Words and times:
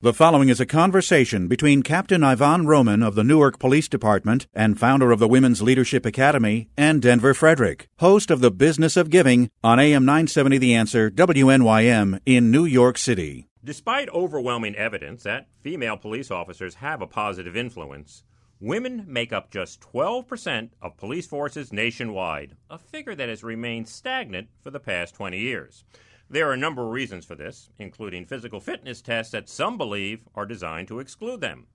The 0.00 0.14
following 0.14 0.48
is 0.48 0.60
a 0.60 0.64
conversation 0.64 1.48
between 1.48 1.82
Captain 1.82 2.22
Ivonne 2.22 2.68
Roman 2.68 3.02
of 3.02 3.16
the 3.16 3.24
Newark 3.24 3.58
Police 3.58 3.88
Department 3.88 4.46
and 4.54 4.78
founder 4.78 5.10
of 5.10 5.18
the 5.18 5.26
Women's 5.26 5.60
Leadership 5.60 6.06
Academy 6.06 6.68
and 6.76 7.02
Denver 7.02 7.34
Frederick, 7.34 7.88
host 7.98 8.30
of 8.30 8.38
The 8.38 8.52
Business 8.52 8.96
of 8.96 9.10
Giving 9.10 9.50
on 9.64 9.80
AM 9.80 10.04
970 10.04 10.56
The 10.58 10.72
Answer 10.72 11.10
WNYM 11.10 12.20
in 12.24 12.52
New 12.52 12.64
York 12.64 12.96
City. 12.96 13.48
Despite 13.64 14.08
overwhelming 14.10 14.76
evidence 14.76 15.24
that 15.24 15.48
female 15.62 15.96
police 15.96 16.30
officers 16.30 16.76
have 16.76 17.02
a 17.02 17.08
positive 17.08 17.56
influence, 17.56 18.22
women 18.60 19.04
make 19.04 19.32
up 19.32 19.50
just 19.50 19.80
12% 19.80 20.70
of 20.80 20.96
police 20.96 21.26
forces 21.26 21.72
nationwide, 21.72 22.54
a 22.70 22.78
figure 22.78 23.16
that 23.16 23.28
has 23.28 23.42
remained 23.42 23.88
stagnant 23.88 24.46
for 24.62 24.70
the 24.70 24.78
past 24.78 25.16
20 25.16 25.40
years. 25.40 25.82
There 26.30 26.46
are 26.50 26.52
a 26.52 26.58
number 26.58 26.82
of 26.82 26.90
reasons 26.90 27.24
for 27.24 27.34
this, 27.34 27.70
including 27.78 28.26
physical 28.26 28.60
fitness 28.60 29.00
tests 29.00 29.32
that 29.32 29.48
some 29.48 29.78
believe 29.78 30.28
are 30.34 30.44
designed 30.44 30.86
to 30.88 31.00
exclude 31.00 31.40
them. 31.40 31.68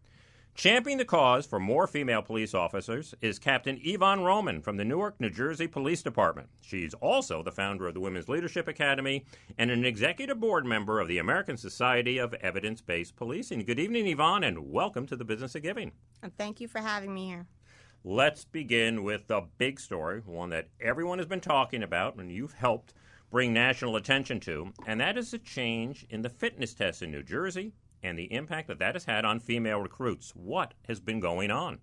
Championing 0.54 1.00
the 1.00 1.06
cause 1.06 1.48
for 1.48 1.60
more 1.60 1.88
female 1.88 2.22
police 2.22 2.54
officers 2.54 3.16
is 3.20 3.40
Captain 3.40 3.82
Ivonne 3.84 4.23
Roman 4.23 4.62
from 4.62 4.78
the 4.78 4.86
Newark, 4.86 5.20
New 5.20 5.32
Jersey 5.32 5.66
Police 5.66 6.04
Department. 6.04 6.50
She's 6.62 6.94
also 6.94 7.42
the 7.42 7.52
founder 7.52 7.88
of 7.88 7.95
the 7.95 8.00
Women's 8.00 8.30
Leadership 8.30 8.68
Academy 8.68 9.26
and 9.58 9.72
an 9.72 9.86
executive 9.86 10.40
board 10.40 10.67
member 10.67 11.00
of 11.00 11.08
the 11.08 11.17
American 11.17 11.58
Society 11.58 12.20
of 12.20 12.36
Evidence 12.36 12.80
Based 12.80 13.16
Policing. 13.16 13.66
Good 13.66 13.80
evening, 13.80 14.06
Ivonne, 14.06 14.44
and 14.44 14.70
welcome 14.72 15.08
to 15.08 15.16
the 15.16 15.26
Business 15.26 15.56
of 15.56 15.64
Giving. 15.64 15.94
And 16.22 16.38
thank 16.38 16.62
you 16.62 16.67
for 16.67 16.78
having 16.78 17.12
me 17.12 17.26
here. 17.26 17.48
Let's 18.04 18.45
begin 18.45 19.02
with 19.04 19.26
the 19.26 19.42
big 19.58 19.80
story, 19.80 20.22
one 20.23 20.52
that 20.52 20.67
everyone 20.80 21.17
has 21.17 21.28
been 21.28 21.42
talking 21.42 21.82
about 21.82 22.17
and 22.17 22.32
you've 22.32 22.54
helped 22.54 22.94
bring 23.34 23.52
national 23.52 23.95
attention 23.95 24.39
to, 24.39 24.72
and 24.86 25.02
that 25.02 25.17
is 25.17 25.34
a 25.34 25.39
change 25.39 26.06
in 26.12 26.22
the 26.22 26.30
fitness 26.30 26.76
test 26.76 27.02
in 27.02 27.09
New 27.09 27.23
Jersey 27.23 27.73
and 28.03 28.16
the 28.16 28.31
impact 28.31 28.67
that 28.67 28.78
that 28.78 28.94
has 28.94 29.06
had 29.06 29.26
on 29.26 29.39
female 29.39 29.80
recruits. 29.80 30.30
What 30.36 30.76
has 30.88 31.00
been 31.00 31.20
going 31.20 31.50
on? 31.50 31.80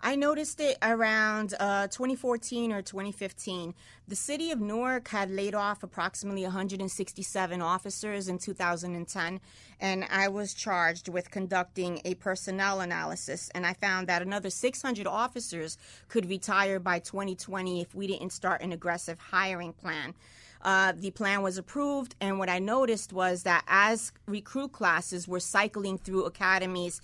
I 0.00 0.16
noticed 0.16 0.60
it 0.60 0.78
around 0.80 1.52
uh, 1.60 1.88
2014 1.88 2.72
or 2.72 2.80
2015. 2.80 3.74
The 4.08 4.16
city 4.16 4.50
of 4.50 4.58
Newark 4.58 5.08
had 5.08 5.30
laid 5.30 5.54
off 5.54 5.82
approximately 5.82 6.42
167 6.42 7.60
officers 7.60 8.28
in 8.28 8.38
2010, 8.38 9.40
and 9.78 10.04
I 10.10 10.28
was 10.28 10.54
charged 10.54 11.08
with 11.10 11.30
conducting 11.30 12.00
a 12.06 12.14
personnel 12.14 12.80
analysis. 12.80 13.50
And 13.54 13.66
I 13.66 13.74
found 13.74 14.06
that 14.06 14.22
another 14.22 14.48
600 14.48 15.06
officers 15.06 15.76
could 16.08 16.30
retire 16.30 16.80
by 16.80 16.98
2020 16.98 17.82
if 17.82 17.94
we 17.94 18.06
didn't 18.06 18.30
start 18.30 18.62
an 18.62 18.72
aggressive 18.72 19.18
hiring 19.18 19.74
plan. 19.74 20.14
Uh, 20.66 20.92
the 20.96 21.12
plan 21.12 21.42
was 21.42 21.58
approved, 21.58 22.16
and 22.20 22.40
what 22.40 22.48
I 22.48 22.58
noticed 22.58 23.12
was 23.12 23.44
that 23.44 23.62
as 23.68 24.12
recruit 24.26 24.72
classes 24.72 25.28
were 25.28 25.38
cycling 25.38 25.96
through 25.96 26.24
academies 26.24 27.00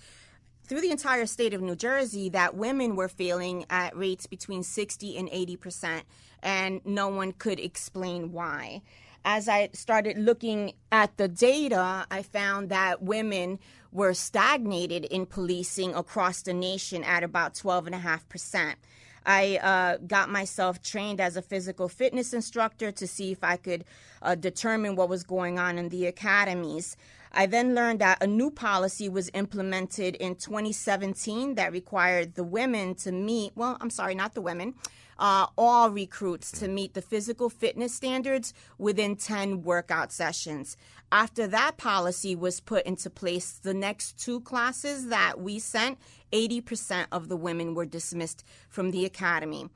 through 0.65 0.81
the 0.81 0.91
entire 0.91 1.25
state 1.25 1.53
of 1.53 1.61
New 1.61 1.75
Jersey, 1.75 2.27
that 2.29 2.55
women 2.55 2.97
were 2.97 3.07
failing 3.07 3.65
at 3.69 3.95
rates 3.95 4.27
between 4.27 4.63
60 4.63 5.17
and 5.17 5.29
80 5.31 5.55
percent, 5.55 6.05
and 6.41 6.81
no 6.83 7.07
one 7.07 7.31
could 7.31 7.57
explain 7.57 8.33
why. 8.33 8.81
As 9.23 9.47
I 9.47 9.69
started 9.71 10.17
looking 10.17 10.73
at 10.91 11.15
the 11.15 11.29
data, 11.29 12.05
I 12.11 12.21
found 12.21 12.67
that 12.67 13.01
women 13.01 13.59
were 13.93 14.13
stagnated 14.13 15.05
in 15.05 15.25
policing 15.25 15.95
across 15.95 16.41
the 16.41 16.53
nation 16.53 17.05
at 17.05 17.23
about 17.23 17.53
12.5 17.53 18.27
percent. 18.27 18.77
I 19.25 19.57
uh, 19.57 19.97
got 20.05 20.29
myself 20.29 20.81
trained 20.81 21.19
as 21.19 21.37
a 21.37 21.41
physical 21.41 21.87
fitness 21.87 22.33
instructor 22.33 22.91
to 22.91 23.07
see 23.07 23.31
if 23.31 23.43
I 23.43 23.57
could 23.57 23.85
uh, 24.21 24.35
determine 24.35 24.95
what 24.95 25.09
was 25.09 25.23
going 25.23 25.59
on 25.59 25.77
in 25.77 25.89
the 25.89 26.05
academies. 26.05 26.97
I 27.31 27.47
then 27.47 27.73
learned 27.73 27.99
that 27.99 28.21
a 28.21 28.27
new 28.27 28.51
policy 28.51 29.09
was 29.09 29.31
implemented 29.33 30.15
in 30.17 30.35
2017 30.35 31.55
that 31.55 31.71
required 31.71 32.35
the 32.35 32.43
women 32.43 32.93
to 32.95 33.11
meet, 33.11 33.53
well, 33.55 33.77
I'm 33.81 33.89
sorry, 33.89 34.13
not 34.13 34.35
the 34.35 34.41
women, 34.41 34.75
uh, 35.23 35.47
all 35.57 35.89
recruits 35.89 36.51
to 36.51 36.67
meet 36.67 36.93
the 36.95 37.01
physical 37.01 37.49
fitness 37.49 37.95
standards 37.95 38.53
within 38.77 39.15
10 39.15 39.63
workout 39.63 40.11
sessions. 40.11 40.75
After 41.13 41.47
that 41.47 41.77
policy 41.77 42.35
was 42.35 42.59
put 42.59 42.85
into 42.85 43.09
place, 43.09 43.53
the 43.53 43.73
next 43.73 44.19
two 44.19 44.41
classes 44.41 45.07
that 45.07 45.39
we 45.39 45.59
sent, 45.59 45.97
80% 46.33 47.05
of 47.09 47.29
the 47.29 47.37
women 47.37 47.73
were 47.73 47.85
dismissed 47.85 48.43
from 48.67 48.91
the 48.91 49.05
academy. 49.05 49.69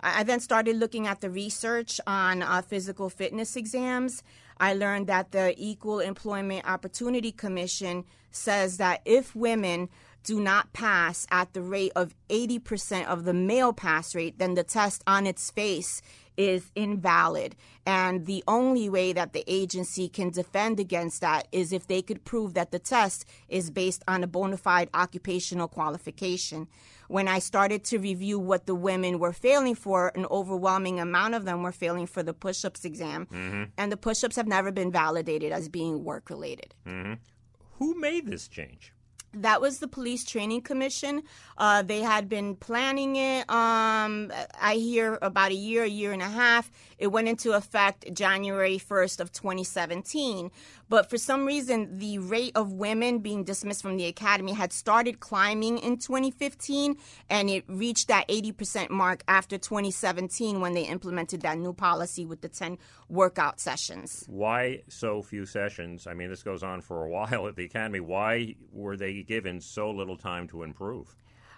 I 0.00 0.22
then 0.22 0.40
started 0.40 0.76
looking 0.76 1.06
at 1.06 1.20
the 1.20 1.28
research 1.28 2.00
on 2.06 2.42
uh, 2.42 2.62
physical 2.62 3.10
fitness 3.10 3.56
exams. 3.56 4.22
I 4.58 4.72
learned 4.72 5.08
that 5.08 5.32
the 5.32 5.54
Equal 5.58 6.00
Employment 6.00 6.66
Opportunity 6.66 7.30
Commission 7.30 8.06
says 8.30 8.78
that 8.78 9.02
if 9.04 9.36
women 9.36 9.90
do 10.24 10.40
not 10.40 10.72
pass 10.72 11.26
at 11.30 11.52
the 11.52 11.62
rate 11.62 11.92
of 11.94 12.14
80% 12.28 13.06
of 13.06 13.24
the 13.24 13.34
male 13.34 13.72
pass 13.72 14.14
rate, 14.14 14.38
then 14.38 14.54
the 14.54 14.64
test 14.64 15.04
on 15.06 15.26
its 15.26 15.50
face 15.50 16.02
is 16.36 16.72
invalid. 16.74 17.54
And 17.86 18.26
the 18.26 18.42
only 18.48 18.88
way 18.88 19.12
that 19.12 19.34
the 19.34 19.44
agency 19.46 20.08
can 20.08 20.30
defend 20.30 20.80
against 20.80 21.20
that 21.20 21.46
is 21.52 21.72
if 21.72 21.86
they 21.86 22.02
could 22.02 22.24
prove 22.24 22.54
that 22.54 22.72
the 22.72 22.78
test 22.78 23.26
is 23.48 23.70
based 23.70 24.02
on 24.08 24.24
a 24.24 24.26
bona 24.26 24.56
fide 24.56 24.88
occupational 24.94 25.68
qualification. 25.68 26.66
When 27.08 27.28
I 27.28 27.38
started 27.38 27.84
to 27.84 27.98
review 27.98 28.38
what 28.38 28.66
the 28.66 28.74
women 28.74 29.18
were 29.18 29.34
failing 29.34 29.74
for, 29.74 30.10
an 30.14 30.24
overwhelming 30.30 30.98
amount 30.98 31.34
of 31.34 31.44
them 31.44 31.62
were 31.62 31.70
failing 31.70 32.06
for 32.06 32.22
the 32.22 32.32
push 32.32 32.64
ups 32.64 32.84
exam. 32.84 33.26
Mm-hmm. 33.26 33.64
And 33.76 33.92
the 33.92 33.98
push 33.98 34.24
ups 34.24 34.36
have 34.36 34.48
never 34.48 34.72
been 34.72 34.90
validated 34.90 35.52
as 35.52 35.68
being 35.68 36.02
work 36.02 36.30
related. 36.30 36.74
Mm-hmm. 36.86 37.14
Who 37.78 38.00
made 38.00 38.26
this 38.26 38.48
change? 38.48 38.93
That 39.42 39.60
was 39.60 39.78
the 39.78 39.88
police 39.88 40.24
training 40.24 40.62
commission. 40.62 41.22
Uh, 41.56 41.82
they 41.82 42.00
had 42.00 42.28
been 42.28 42.56
planning 42.56 43.16
it. 43.16 43.48
Um, 43.50 44.32
I 44.60 44.74
hear 44.74 45.18
about 45.22 45.50
a 45.50 45.54
year, 45.54 45.84
a 45.84 45.88
year 45.88 46.12
and 46.12 46.22
a 46.22 46.28
half. 46.28 46.70
It 46.98 47.08
went 47.08 47.28
into 47.28 47.52
effect 47.52 48.12
January 48.14 48.78
1st 48.78 49.20
of 49.20 49.32
2017. 49.32 50.50
But 50.88 51.10
for 51.10 51.18
some 51.18 51.46
reason, 51.46 51.98
the 51.98 52.18
rate 52.18 52.52
of 52.54 52.72
women 52.72 53.18
being 53.18 53.44
dismissed 53.44 53.82
from 53.82 53.96
the 53.96 54.06
academy 54.06 54.52
had 54.52 54.72
started 54.72 55.20
climbing 55.20 55.78
in 55.78 55.98
2015, 55.98 56.96
and 57.30 57.50
it 57.50 57.64
reached 57.68 58.08
that 58.08 58.28
80% 58.28 58.90
mark 58.90 59.22
after 59.28 59.58
2017 59.58 60.60
when 60.60 60.74
they 60.74 60.84
implemented 60.84 61.42
that 61.42 61.58
new 61.58 61.72
policy 61.72 62.26
with 62.26 62.40
the 62.40 62.48
10 62.48 62.78
workout 63.08 63.60
sessions. 63.60 64.24
Why 64.28 64.82
so 64.88 65.22
few 65.22 65.46
sessions? 65.46 66.06
I 66.06 66.14
mean, 66.14 66.30
this 66.30 66.42
goes 66.42 66.62
on 66.62 66.80
for 66.80 67.04
a 67.04 67.08
while 67.14 67.48
at 67.48 67.56
the 67.56 67.64
academy. 67.64 68.00
Why 68.00 68.56
were 68.72 68.96
they 68.96 69.22
given 69.22 69.60
so 69.60 69.90
little 69.90 70.16
time 70.16 70.48
to 70.48 70.62
improve? 70.62 71.16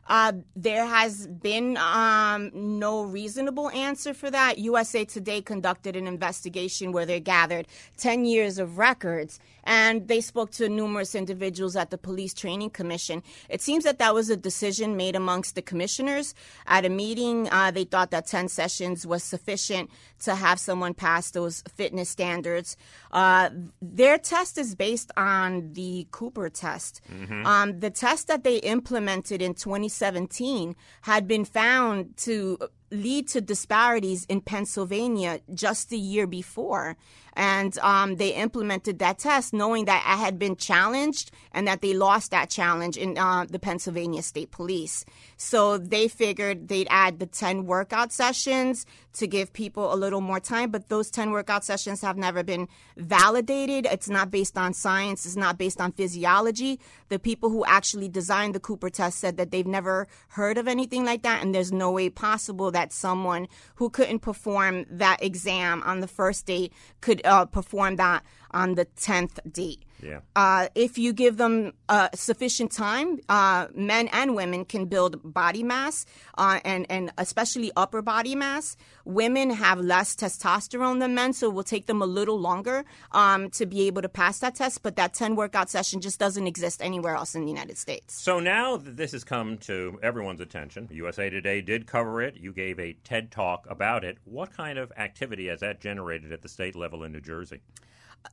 Uh, 0.09 0.33
there 0.55 0.87
has 0.87 1.27
been 1.27 1.77
um, 1.78 2.50
no 2.55 3.03
reasonable 3.03 3.71
answer 3.71 4.15
for 4.15 4.31
that. 4.31 4.59
USA 4.59 5.05
Today 5.05 5.43
conducted 5.43 5.97
an 5.97 6.06
investigation 6.06 6.93
where 6.93 7.06
they 7.06 7.21
gathered 7.21 7.67
10 7.97 8.25
years 8.25 8.59
of 8.59 8.78
records 8.78 9.41
and 9.66 10.09
they 10.09 10.21
spoke 10.21 10.50
to 10.53 10.69
numerous 10.69 11.15
individuals 11.15 11.77
at 11.77 11.91
the 11.91 11.99
Police 11.99 12.32
Training 12.32 12.70
Commission. 12.70 13.23
It 13.50 13.61
seems 13.61 13.85
that 13.85 13.99
that 13.99 14.14
was 14.14 14.31
a 14.31 14.37
decision 14.37 14.96
made 14.96 15.17
amongst 15.17 15.55
the 15.56 15.62
commissioners 15.62 16.35
at 16.67 16.85
a 16.85 16.88
meeting. 16.88 17.49
Uh, 17.50 17.70
they 17.73 17.85
thought 17.85 18.12
that 18.12 18.26
10 18.26 18.49
sessions 18.49 19.06
was 19.06 19.23
sufficient 19.23 19.90
to 20.20 20.35
have 20.35 20.58
someone 20.58 20.94
pass 20.94 21.31
those 21.32 21.62
fitness 21.75 22.08
standards. 22.08 22.76
Uh, 23.11 23.50
their 23.82 24.17
test 24.19 24.56
is 24.56 24.75
based 24.75 25.11
on 25.17 25.73
the 25.73 26.06
Cooper 26.11 26.49
test. 26.49 27.00
Mm-hmm. 27.12 27.44
Um, 27.44 27.81
the 27.81 27.90
test 27.90 28.29
that 28.29 28.44
they 28.44 28.56
implemented 28.58 29.43
in 29.43 29.55
2017 29.55 30.76
had 31.02 31.26
been 31.26 31.44
found 31.44 32.17
to 32.19 32.58
lead 32.91 33.29
to 33.29 33.41
disparities 33.41 34.25
in 34.27 34.41
Pennsylvania 34.41 35.41
just 35.53 35.91
the 35.91 35.99
year 35.99 36.27
before. 36.27 36.97
And 37.37 37.77
um, 37.81 38.17
they 38.17 38.31
implemented 38.31 38.99
that 39.00 39.19
test 39.19 39.53
knowing 39.53 39.85
that 39.85 40.03
I 40.06 40.17
had 40.17 40.38
been 40.38 40.56
challenged 40.56 41.31
and 41.53 41.69
that 41.69 41.83
they 41.83 41.93
lost 41.93 42.31
that 42.31 42.49
challenge 42.49 42.97
in 42.97 43.19
uh, 43.19 43.44
the 43.44 43.59
Pennsylvania 43.59 44.23
State 44.23 44.50
Police. 44.50 45.05
So 45.37 45.77
they 45.77 46.09
figured 46.09 46.69
they'd 46.69 46.88
add 46.88 47.19
the 47.19 47.27
10 47.27 47.67
workout 47.67 48.11
sessions 48.11 48.87
to 49.12 49.27
give 49.27 49.53
people 49.53 49.93
a 49.93 49.97
little 49.97 50.21
more 50.21 50.41
time, 50.41 50.71
but 50.71 50.88
those 50.88 51.11
10 51.11 51.31
workout 51.31 51.65
sessions 51.65 52.00
have 52.00 52.17
never 52.17 52.43
been 52.43 52.69
validated. 52.97 53.87
It's 53.91 54.09
not 54.09 54.31
based 54.31 54.56
on 54.56 54.73
science, 54.73 55.27
it's 55.27 55.37
not 55.37 55.59
based 55.59 55.81
on 55.81 55.93
physiology. 55.93 56.81
The 57.09 57.19
people 57.19 57.50
who 57.50 57.65
actually 57.67 58.09
designed 58.09 58.55
the 58.55 58.61
Cooper 58.61 58.91
test 58.91 59.19
said 59.19 59.37
that 59.37 59.50
they've 59.50 59.67
never 59.67 60.06
heard 60.29 60.59
of 60.59 60.69
anything 60.69 61.05
like 61.05 61.23
that, 61.23 61.43
and 61.43 61.55
there's 61.55 61.73
no 61.73 61.91
way 61.91 62.09
possible 62.11 62.71
that 62.76 62.93
someone 62.93 63.49
who 63.76 63.88
couldn't 63.88 64.19
perform 64.19 64.84
that 64.90 65.23
exam 65.23 65.82
on 65.84 66.00
the 66.00 66.06
first 66.06 66.44
date 66.44 66.75
could 67.00 67.25
uh, 67.25 67.46
perform 67.46 67.96
that 67.96 68.23
on 68.56 68.75
the 68.75 68.87
10th 68.97 69.38
date. 69.53 69.85
Yeah. 70.03 70.20
Uh, 70.35 70.69
if 70.75 70.99
you 70.99 71.12
give 71.12 71.37
them 71.37 71.73
uh, 71.88 72.08
sufficient 72.14 72.70
time, 72.73 73.19
uh, 73.29 73.69
men 73.75 74.08
and 74.08 74.35
women 74.35 74.64
can 74.64 74.87
build 74.87 75.20
body 75.23 75.62
mass, 75.62 76.05
uh, 76.37 76.61
and 76.64 76.87
and 76.91 77.12
especially 77.17 77.73
upper 77.76 78.03
body 78.03 78.35
mass. 78.35 78.76
Women 79.05 79.50
have 79.50 79.79
less 79.81 80.14
testosterone 80.14 81.00
than 81.00 81.14
men, 81.14 81.32
so 81.32 81.49
it 81.49 81.55
will 81.55 81.64
take 81.64 81.87
them 81.87 82.03
a 82.03 82.06
little 82.06 82.38
longer 82.38 82.85
um, 83.12 83.49
to 83.50 83.64
be 83.64 83.87
able 83.87 84.03
to 84.03 84.08
pass 84.08 84.38
that 84.41 84.55
test. 84.55 84.82
But 84.82 84.97
that 84.97 85.14
ten 85.14 85.35
workout 85.35 85.70
session 85.70 86.02
just 86.02 86.19
doesn't 86.19 86.47
exist 86.47 86.82
anywhere 86.82 87.14
else 87.14 87.35
in 87.35 87.43
the 87.43 87.50
United 87.50 87.79
States. 87.79 88.20
So 88.20 88.38
now 88.38 88.76
that 88.76 88.97
this 88.97 89.12
has 89.12 89.25
come 89.25 89.56
to 89.59 89.99
everyone's 90.02 90.41
attention, 90.41 90.88
USA 90.93 91.31
Today 91.31 91.62
did 91.62 91.87
cover 91.87 92.20
it. 92.20 92.37
You 92.37 92.52
gave 92.52 92.79
a 92.79 92.93
TED 93.05 93.31
talk 93.31 93.67
about 93.70 94.05
it. 94.05 94.19
What 94.25 94.52
kind 94.55 94.79
of 94.79 94.93
activity 94.99 95.49
has 95.49 95.61
that 95.61 95.81
generated 95.81 96.32
at 96.32 96.43
the 96.43 96.49
state 96.49 96.76
level 96.76 97.02
in 97.02 97.12
New 97.12 97.20
Jersey? 97.23 97.61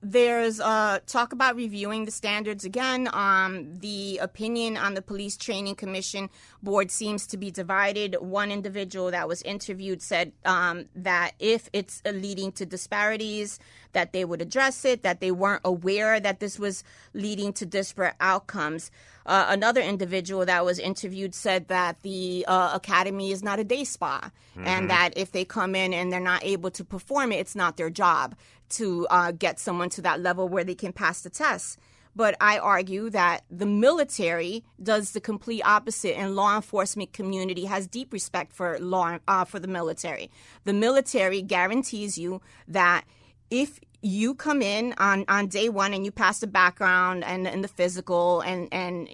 There's 0.02 0.60
uh, 0.60 1.00
talk 1.06 1.34
about 1.34 1.56
reviewing 1.56 2.06
the 2.06 2.12
standards 2.12 2.66
again. 2.66 3.10
Um, 3.14 3.80
the 3.80 4.20
opinion 4.22 4.78
on 4.78 4.94
the 4.94 5.02
Police 5.02 5.38
Training 5.38 5.76
Commission 5.76 6.30
board 6.62 6.92
seems 6.92 7.28
to 7.28 7.38
be 7.38 7.52
divided. 7.52 8.18
One 8.20 8.52
individual 8.52 9.12
that 9.12 9.28
was 9.28 9.42
interviewed 9.44 10.02
said 10.02 10.32
um, 10.46 10.86
that 10.96 11.34
if 11.40 11.70
it's 11.74 12.02
leading 12.06 12.52
to 12.54 12.66
disparities, 12.66 13.60
that 13.94 14.14
they 14.14 14.26
would 14.26 14.42
address 14.42 14.86
it, 14.86 15.04
that 15.04 15.20
they 15.20 15.32
weren't 15.32 15.62
aware 15.64 16.20
that 16.20 16.40
this 16.40 16.60
was 16.60 16.84
leading 17.14 17.54
to 17.54 17.66
disparate 17.66 18.16
outcomes. 18.20 18.92
Uh, 19.26 19.46
another 19.50 19.82
individual 19.82 20.46
that 20.46 20.66
was 20.66 20.80
interviewed 20.80 21.34
said 21.34 21.68
that 21.70 22.02
the 22.02 22.46
uh, 22.48 22.72
academy 22.74 23.32
is 23.32 23.42
not 23.42 23.60
a 23.60 23.64
day 23.64 23.84
spa, 23.84 24.30
mm-hmm. 24.58 24.68
and 24.68 24.90
that 24.90 25.12
if 25.16 25.32
they 25.32 25.46
come 25.46 25.76
in 25.76 25.94
and 25.94 26.12
they're 26.12 26.20
not 26.20 26.44
able 26.44 26.70
to 26.72 26.84
perform 26.84 27.32
it, 27.32 27.38
it's 27.38 27.56
not 27.56 27.78
their 27.78 27.90
job 27.90 28.36
to 28.70 29.08
uh, 29.10 29.32
get 29.32 29.60
someone 29.60 29.90
to 29.90 30.02
that 30.02 30.20
level 30.20 30.50
where 30.50 30.64
they 30.64 30.76
can 30.76 30.92
pass 30.92 31.22
the 31.22 31.30
test. 31.30 31.80
But 32.16 32.36
I 32.40 32.60
argue 32.60 33.10
that 33.10 33.44
the 33.50 33.66
military 33.66 34.64
does 34.82 35.12
the 35.12 35.22
complete 35.22 35.64
opposite, 35.64 36.18
and 36.18 36.36
law 36.36 36.56
enforcement 36.56 37.12
community 37.12 37.66
has 37.66 37.88
deep 37.88 38.14
respect 38.14 38.54
for 38.54 38.78
law 38.80 39.18
uh, 39.28 39.46
for 39.46 39.60
the 39.60 39.68
military. 39.68 40.30
The 40.64 40.74
military 40.74 41.42
guarantees 41.42 42.18
you 42.18 42.42
that 42.68 43.06
if 43.54 43.80
you 44.04 44.36
come 44.36 44.62
in 44.62 44.94
on, 44.98 45.24
on 45.30 45.48
day 45.48 45.70
one 45.70 45.94
and 45.94 46.04
you 46.04 46.12
pass 46.12 46.40
the 46.40 46.48
background 46.48 47.24
and, 47.24 47.48
and 47.48 47.64
the 47.64 47.70
physical 47.70 48.42
and, 48.42 48.68
and 48.74 49.10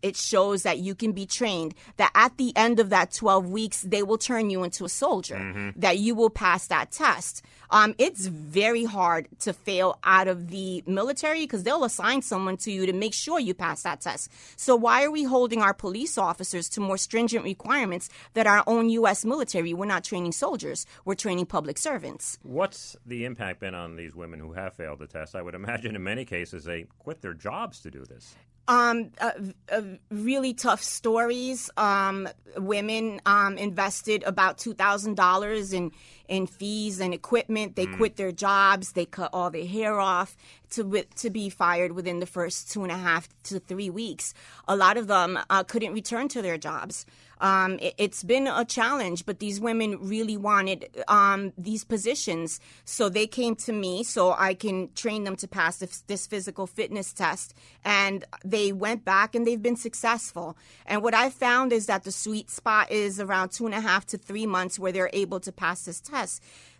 it 0.00 0.16
shows 0.16 0.62
that 0.62 0.78
you 0.78 0.94
can 0.94 1.12
be 1.12 1.26
trained 1.26 1.74
that 1.98 2.10
at 2.14 2.36
the 2.38 2.56
end 2.56 2.80
of 2.80 2.88
that 2.88 3.12
12 3.12 3.50
weeks 3.50 3.82
they 3.82 4.02
will 4.02 4.16
turn 4.16 4.48
you 4.48 4.64
into 4.64 4.84
a 4.84 4.88
soldier 4.88 5.36
mm-hmm. 5.36 5.78
that 5.78 5.98
you 5.98 6.14
will 6.14 6.30
pass 6.30 6.66
that 6.68 6.90
test. 6.90 7.42
Um, 7.72 7.94
it's 7.98 8.26
very 8.26 8.84
hard 8.84 9.28
to 9.40 9.52
fail 9.52 9.98
out 10.02 10.26
of 10.26 10.48
the 10.48 10.82
military 10.86 11.42
because 11.42 11.62
they'll 11.62 11.84
assign 11.84 12.22
someone 12.22 12.56
to 12.58 12.72
you 12.72 12.86
to 12.86 12.92
make 12.92 13.14
sure 13.14 13.38
you 13.38 13.54
pass 13.54 13.82
that 13.82 14.00
test. 14.00 14.30
So 14.56 14.74
why 14.74 15.04
are 15.04 15.10
we 15.10 15.22
holding 15.22 15.60
our 15.60 15.74
police 15.74 16.18
officers 16.18 16.68
to 16.70 16.80
more 16.80 16.96
stringent 16.96 17.44
requirements 17.44 18.08
that 18.34 18.46
our 18.46 18.64
own 18.66 18.88
u.s 18.88 19.24
military? 19.24 19.74
We're 19.74 19.84
not 19.84 20.02
training 20.02 20.32
soldiers. 20.32 20.86
We're 21.04 21.14
training 21.14 21.46
public 21.46 21.78
servants. 21.78 22.38
What's 22.42 22.96
the 23.06 23.24
impact 23.24 23.60
been 23.60 23.74
on 23.74 23.96
these 23.96 24.14
women 24.14 24.29
women 24.30 24.46
who 24.46 24.52
have 24.52 24.74
failed 24.74 24.98
the 25.00 25.06
test. 25.06 25.34
I 25.34 25.42
would 25.42 25.54
imagine 25.54 25.96
in 25.96 26.02
many 26.02 26.24
cases 26.24 26.64
they 26.64 26.86
quit 26.98 27.20
their 27.20 27.34
jobs 27.34 27.80
to 27.80 27.90
do 27.90 28.04
this. 28.04 28.34
Um, 28.68 29.10
uh, 29.20 29.32
uh, 29.72 29.82
really 30.10 30.54
tough 30.54 30.82
stories. 30.82 31.70
Um, 31.76 32.28
women 32.56 33.20
um, 33.26 33.58
invested 33.58 34.22
about 34.22 34.58
two 34.58 34.74
thousand 34.74 35.16
dollars 35.16 35.72
in 35.72 35.90
in 36.30 36.46
fees 36.46 37.00
and 37.00 37.12
equipment. 37.12 37.76
They 37.76 37.86
mm. 37.86 37.96
quit 37.96 38.16
their 38.16 38.32
jobs. 38.32 38.92
They 38.92 39.04
cut 39.04 39.30
all 39.34 39.50
their 39.50 39.66
hair 39.66 39.98
off 40.00 40.36
to 40.70 41.04
to 41.16 41.30
be 41.30 41.50
fired 41.50 41.92
within 41.92 42.20
the 42.20 42.26
first 42.26 42.70
two 42.70 42.82
and 42.82 42.92
a 42.92 42.96
half 42.96 43.28
to 43.44 43.58
three 43.58 43.90
weeks. 43.90 44.32
A 44.68 44.76
lot 44.76 44.96
of 44.96 45.08
them 45.08 45.38
uh, 45.50 45.64
couldn't 45.64 45.92
return 45.92 46.28
to 46.28 46.40
their 46.40 46.56
jobs. 46.56 47.04
Um, 47.40 47.78
it, 47.80 47.94
has 47.98 48.22
been 48.22 48.46
a 48.46 48.66
challenge, 48.66 49.24
but 49.24 49.38
these 49.38 49.60
women 49.60 49.96
really 49.98 50.36
wanted 50.36 50.90
um, 51.08 51.54
these 51.56 51.84
positions, 51.84 52.60
so 52.84 53.08
they 53.08 53.26
came 53.26 53.56
to 53.56 53.72
me 53.72 54.04
so 54.04 54.34
I 54.38 54.52
can 54.52 54.90
train 54.94 55.24
them 55.24 55.36
to 55.36 55.48
pass 55.48 55.78
this, 55.78 56.02
this 56.02 56.26
physical 56.26 56.66
fitness 56.66 57.14
test, 57.14 57.54
and 57.82 58.26
they 58.44 58.72
went 58.72 59.06
back 59.06 59.34
and 59.34 59.46
they've 59.46 59.62
been 59.62 59.76
successful. 59.76 60.56
And 60.84 61.02
what 61.02 61.14
I 61.14 61.30
found 61.30 61.72
is 61.72 61.86
that 61.86 62.04
the 62.04 62.12
sweet 62.12 62.50
spot 62.50 62.90
is 62.90 63.18
around 63.18 63.52
two 63.52 63.64
and 63.64 63.74
a 63.74 63.80
half 63.80 64.04
to 64.08 64.18
three 64.18 64.46
months 64.46 64.78
where 64.78 64.92
they're 64.92 65.10
able 65.14 65.40
to 65.40 65.50
pass 65.50 65.86
this 65.86 66.00
test. 66.00 66.19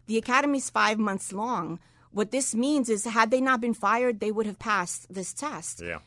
The 0.07 0.19
academy's 0.19 0.71
five 0.71 0.99
months 0.99 1.33
long. 1.33 1.79
What 2.13 2.33
this 2.33 2.55
means 2.55 2.89
is, 2.89 3.05
had 3.05 3.31
they 3.31 3.41
not 3.41 3.61
been 3.61 3.75
fired, 3.75 4.19
they 4.19 4.33
would 4.33 4.47
have 4.47 4.59
passed 4.59 5.13
this 5.13 5.33
test. 5.33 5.81
Yeah 5.81 6.01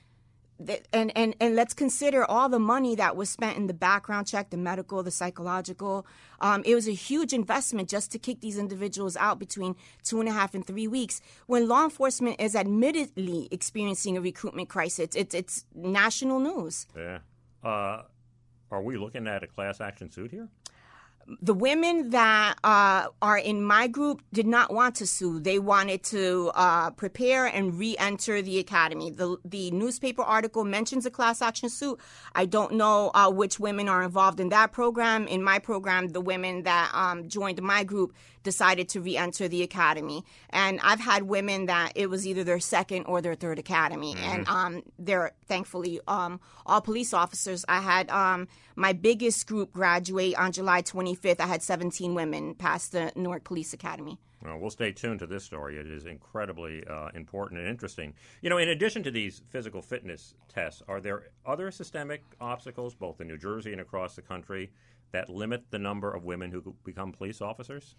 and, 0.92 1.12
and 1.16 1.36
and 1.40 1.56
let's 1.56 1.74
consider 1.74 2.26
all 2.26 2.50
the 2.50 2.60
money 2.60 2.96
that 2.96 3.16
was 3.16 3.30
spent 3.30 3.58
in 3.58 3.68
the 3.68 3.74
background 3.74 4.28
check, 4.28 4.50
the 4.50 4.58
medical, 4.58 5.04
the 5.04 5.12
psychological. 5.12 6.06
Um, 6.40 6.64
it 6.66 6.76
was 6.76 6.88
a 6.88 6.94
huge 6.94 7.34
investment 7.34 7.90
just 7.90 8.12
to 8.12 8.20
kick 8.20 8.42
these 8.42 8.58
individuals 8.58 9.18
out 9.18 9.40
between 9.40 9.76
two 10.04 10.20
and 10.20 10.30
a 10.30 10.32
half 10.32 10.54
and 10.54 10.66
three 10.66 10.88
weeks. 10.88 11.22
When 11.48 11.68
law 11.68 11.84
enforcement 11.84 12.40
is 12.40 12.56
admittedly 12.56 13.48
experiencing 13.52 14.18
a 14.18 14.22
recruitment 14.22 14.70
crisis, 14.70 15.10
it's 15.16 15.34
it's 15.34 15.66
national 15.74 16.40
news. 16.40 16.88
Yeah. 16.96 17.20
Uh, 17.64 18.04
are 18.72 18.82
we 18.82 18.98
looking 18.98 19.28
at 19.28 19.44
a 19.44 19.48
class 19.48 19.80
action 19.82 20.12
suit 20.12 20.32
here? 20.32 20.50
The 21.42 21.54
women 21.54 22.10
that 22.10 22.58
uh, 22.64 23.08
are 23.22 23.38
in 23.38 23.64
my 23.64 23.88
group 23.88 24.22
did 24.34 24.48
not 24.48 24.74
want 24.74 24.96
to 24.96 25.08
sue. 25.08 25.40
They 25.40 25.60
wanted 25.60 26.04
to 26.06 26.52
uh, 26.56 26.92
prepare 26.92 27.46
and 27.46 27.78
re-enter 27.78 28.42
the 28.42 28.60
academy. 28.60 29.10
The 29.12 29.38
the 29.46 29.72
newspaper 29.72 30.22
article 30.22 30.64
mentions 30.64 31.06
a 31.06 31.12
class 31.12 31.42
action 31.42 31.70
suit. 31.70 32.00
I 32.36 32.46
don't 32.46 32.74
know 32.74 33.12
uh, 33.14 33.30
which 33.30 33.60
women 33.60 33.88
are 33.88 34.04
involved 34.04 34.40
in 34.40 34.50
that 34.50 34.72
program. 34.72 35.28
In 35.28 35.44
my 35.44 35.60
program, 35.60 36.10
the 36.10 36.22
women 36.22 36.64
that 36.64 36.92
um, 36.94 37.30
joined 37.30 37.62
my 37.62 37.84
group 37.84 38.14
decided 38.44 38.90
to 38.90 39.02
re-enter 39.02 39.48
the 39.48 39.64
academy. 39.64 40.24
And 40.50 40.80
I've 40.84 41.00
had 41.00 41.24
women 41.24 41.66
that 41.68 41.94
it 41.96 42.10
was 42.10 42.28
either 42.28 42.44
their 42.44 42.60
second 42.60 43.06
or 43.06 43.22
their 43.22 43.36
third 43.36 43.60
academy, 43.60 44.16
mm-hmm. 44.16 44.30
and 44.30 44.48
um, 44.48 44.84
they're 45.00 45.32
thankfully 45.48 46.00
um, 46.08 46.40
all 46.66 46.82
police 46.82 47.14
officers. 47.14 47.66
I 47.68 47.82
had 47.82 48.10
um, 48.10 48.48
my 48.76 48.94
biggest 48.94 49.48
group 49.48 49.72
graduate 49.74 50.36
on 50.38 50.52
July 50.52 50.82
25th. 50.82 51.40
I 51.40 51.48
had 51.48 51.64
17 51.64 52.14
women 52.14 52.56
pass 52.56 52.88
the 52.90 53.12
Newark 53.16 53.44
Police 53.44 53.74
Academy. 53.74 54.20
Well, 54.44 54.60
we'll 54.60 54.72
stay 54.72 54.92
tuned 54.92 55.20
to 55.20 55.28
this 55.28 55.46
story. 55.46 55.78
It 55.78 55.88
is 55.88 56.06
incredibly 56.06 56.86
uh, 56.86 57.10
important 57.16 57.62
and 57.62 57.70
interesting. 57.70 58.14
You 58.42 58.50
know, 58.50 58.58
in 58.58 58.70
addition 58.70 59.02
to 59.04 59.12
these 59.12 59.42
physical 59.50 59.82
fitness 59.82 60.36
tests, 60.50 60.82
are 60.88 61.00
there 61.00 61.30
other 61.46 61.72
systemic 61.72 62.24
obstacles, 62.42 62.94
both 62.94 63.22
in 63.22 63.28
New 63.28 63.38
Jersey 63.38 63.72
and 63.72 63.80
across 63.80 64.16
the 64.16 64.22
country, 64.22 64.72
that 65.14 65.30
limit 65.30 65.64
the 65.70 65.80
number 65.80 66.12
of 66.12 66.26
women 66.26 66.52
who 66.52 66.76
become 66.84 67.14
police 67.14 67.42
officers? 67.42 67.96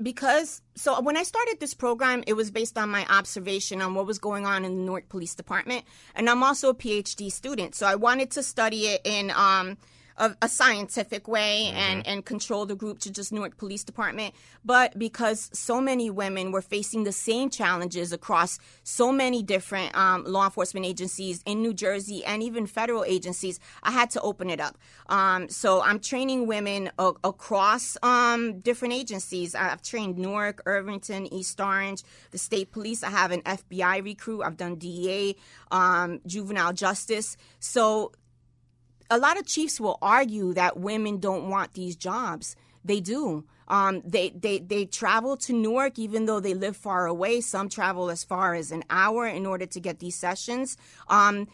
Because 0.00 0.62
so 0.74 1.00
when 1.00 1.16
I 1.16 1.22
started 1.22 1.58
this 1.60 1.74
program, 1.74 2.22
it 2.26 2.34
was 2.34 2.50
based 2.50 2.78
on 2.78 2.88
my 2.88 3.06
observation 3.08 3.82
on 3.82 3.94
what 3.94 4.06
was 4.06 4.18
going 4.18 4.46
on 4.46 4.64
in 4.64 4.76
the 4.76 4.82
Newark 4.84 5.08
Police 5.08 5.34
Department, 5.34 5.84
and 6.14 6.28
I'm 6.30 6.42
also 6.42 6.70
a 6.70 6.74
PhD 6.74 7.30
student, 7.30 7.74
so 7.74 7.86
I 7.86 7.94
wanted 7.94 8.30
to 8.32 8.42
study 8.42 8.86
it 8.86 9.02
in 9.04 9.30
um, 9.32 9.76
a, 10.16 10.34
a 10.42 10.48
scientific 10.48 11.28
way 11.28 11.64
mm-hmm. 11.66 11.76
and, 11.76 12.06
and 12.06 12.24
control 12.24 12.66
the 12.66 12.74
group 12.74 12.98
to 13.00 13.10
just 13.10 13.32
Newark 13.32 13.56
Police 13.56 13.84
Department. 13.84 14.34
But 14.64 14.98
because 14.98 15.50
so 15.52 15.80
many 15.80 16.10
women 16.10 16.52
were 16.52 16.62
facing 16.62 17.04
the 17.04 17.12
same 17.12 17.50
challenges 17.50 18.12
across 18.12 18.58
so 18.84 19.12
many 19.12 19.42
different 19.42 19.96
um, 19.96 20.24
law 20.24 20.44
enforcement 20.44 20.86
agencies 20.86 21.42
in 21.46 21.62
New 21.62 21.74
Jersey 21.74 22.24
and 22.24 22.42
even 22.42 22.66
federal 22.66 23.04
agencies, 23.04 23.58
I 23.82 23.90
had 23.90 24.10
to 24.10 24.20
open 24.20 24.50
it 24.50 24.60
up. 24.60 24.78
Um, 25.08 25.48
so 25.48 25.82
I'm 25.82 25.98
training 26.00 26.46
women 26.46 26.90
a- 26.98 27.12
across 27.24 27.96
um, 28.02 28.60
different 28.60 28.94
agencies. 28.94 29.54
I've 29.54 29.82
trained 29.82 30.18
Newark, 30.18 30.62
Irvington, 30.66 31.32
East 31.32 31.60
Orange, 31.60 32.02
the 32.30 32.38
state 32.38 32.72
police. 32.72 33.02
I 33.02 33.10
have 33.10 33.30
an 33.30 33.42
FBI 33.42 34.04
recruit. 34.04 34.42
I've 34.42 34.56
done 34.56 34.76
DEA, 34.76 35.36
um, 35.70 36.20
juvenile 36.26 36.72
justice. 36.72 37.36
So 37.58 38.12
a 39.12 39.18
lot 39.18 39.38
of 39.38 39.44
chiefs 39.44 39.78
will 39.78 39.98
argue 40.00 40.54
that 40.54 40.78
women 40.78 41.18
don't 41.18 41.50
want 41.50 41.74
these 41.74 41.96
jobs. 41.96 42.56
They 42.82 43.00
do. 43.00 43.44
Um, 43.68 44.02
they, 44.06 44.30
they, 44.30 44.58
they 44.58 44.86
travel 44.86 45.36
to 45.36 45.52
Newark 45.52 45.98
even 45.98 46.24
though 46.24 46.40
they 46.40 46.54
live 46.54 46.78
far 46.78 47.06
away. 47.06 47.42
Some 47.42 47.68
travel 47.68 48.10
as 48.10 48.24
far 48.24 48.54
as 48.54 48.72
an 48.72 48.84
hour 48.88 49.26
in 49.26 49.44
order 49.44 49.66
to 49.66 49.80
get 49.80 49.98
these 49.98 50.16
sessions. 50.16 50.78
Um, 51.08 51.46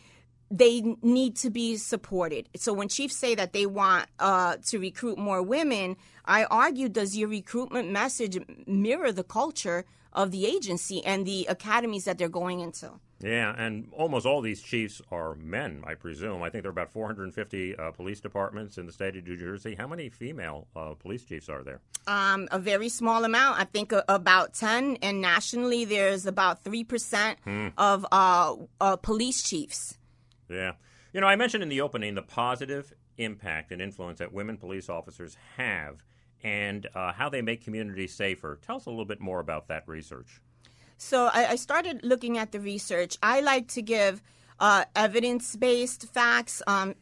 they 0.52 0.96
need 1.02 1.34
to 1.38 1.50
be 1.50 1.76
supported. 1.76 2.48
So 2.54 2.72
when 2.72 2.88
chiefs 2.88 3.16
say 3.16 3.34
that 3.34 3.52
they 3.52 3.66
want 3.66 4.06
uh, 4.20 4.58
to 4.66 4.78
recruit 4.78 5.18
more 5.18 5.42
women, 5.42 5.96
I 6.24 6.44
argue, 6.44 6.88
does 6.88 7.16
your 7.16 7.28
recruitment 7.28 7.90
message 7.90 8.38
mirror 8.68 9.10
the 9.10 9.24
culture 9.24 9.84
of 10.12 10.30
the 10.30 10.46
agency 10.46 11.04
and 11.04 11.26
the 11.26 11.44
academies 11.48 12.04
that 12.04 12.18
they're 12.18 12.28
going 12.28 12.60
into? 12.60 13.00
Yeah, 13.20 13.52
and 13.58 13.88
almost 13.92 14.26
all 14.26 14.40
these 14.40 14.62
chiefs 14.62 15.02
are 15.10 15.34
men, 15.34 15.82
I 15.84 15.94
presume. 15.94 16.42
I 16.42 16.50
think 16.50 16.62
there 16.62 16.70
are 16.70 16.72
about 16.72 16.92
450 16.92 17.76
uh, 17.76 17.90
police 17.90 18.20
departments 18.20 18.78
in 18.78 18.86
the 18.86 18.92
state 18.92 19.16
of 19.16 19.26
New 19.26 19.36
Jersey. 19.36 19.74
How 19.74 19.88
many 19.88 20.08
female 20.08 20.68
uh, 20.76 20.94
police 20.94 21.24
chiefs 21.24 21.48
are 21.48 21.64
there? 21.64 21.80
Um, 22.06 22.48
a 22.52 22.60
very 22.60 22.88
small 22.88 23.24
amount. 23.24 23.60
I 23.60 23.64
think 23.64 23.92
uh, 23.92 24.02
about 24.08 24.54
10. 24.54 24.98
And 25.02 25.20
nationally, 25.20 25.84
there's 25.84 26.26
about 26.26 26.62
3% 26.62 27.36
hmm. 27.42 27.68
of 27.76 28.06
uh, 28.12 28.54
uh, 28.80 28.96
police 28.96 29.42
chiefs. 29.42 29.98
Yeah. 30.48 30.72
You 31.12 31.20
know, 31.20 31.26
I 31.26 31.34
mentioned 31.34 31.64
in 31.64 31.68
the 31.68 31.80
opening 31.80 32.14
the 32.14 32.22
positive 32.22 32.94
impact 33.16 33.72
and 33.72 33.82
influence 33.82 34.20
that 34.20 34.32
women 34.32 34.56
police 34.56 34.88
officers 34.88 35.36
have 35.56 36.04
and 36.44 36.86
uh, 36.94 37.12
how 37.12 37.28
they 37.28 37.42
make 37.42 37.64
communities 37.64 38.14
safer. 38.14 38.60
Tell 38.62 38.76
us 38.76 38.86
a 38.86 38.90
little 38.90 39.04
bit 39.04 39.20
more 39.20 39.40
about 39.40 39.66
that 39.68 39.82
research. 39.88 40.40
So 40.98 41.30
I, 41.32 41.52
I 41.52 41.56
started 41.56 42.00
looking 42.02 42.36
at 42.38 42.52
the 42.52 42.60
research. 42.60 43.16
I 43.22 43.40
like 43.40 43.68
to 43.68 43.82
give 43.82 44.20
uh, 44.60 44.84
evidence 44.94 45.56
based 45.56 46.12
facts, 46.12 46.60
um, 46.66 46.94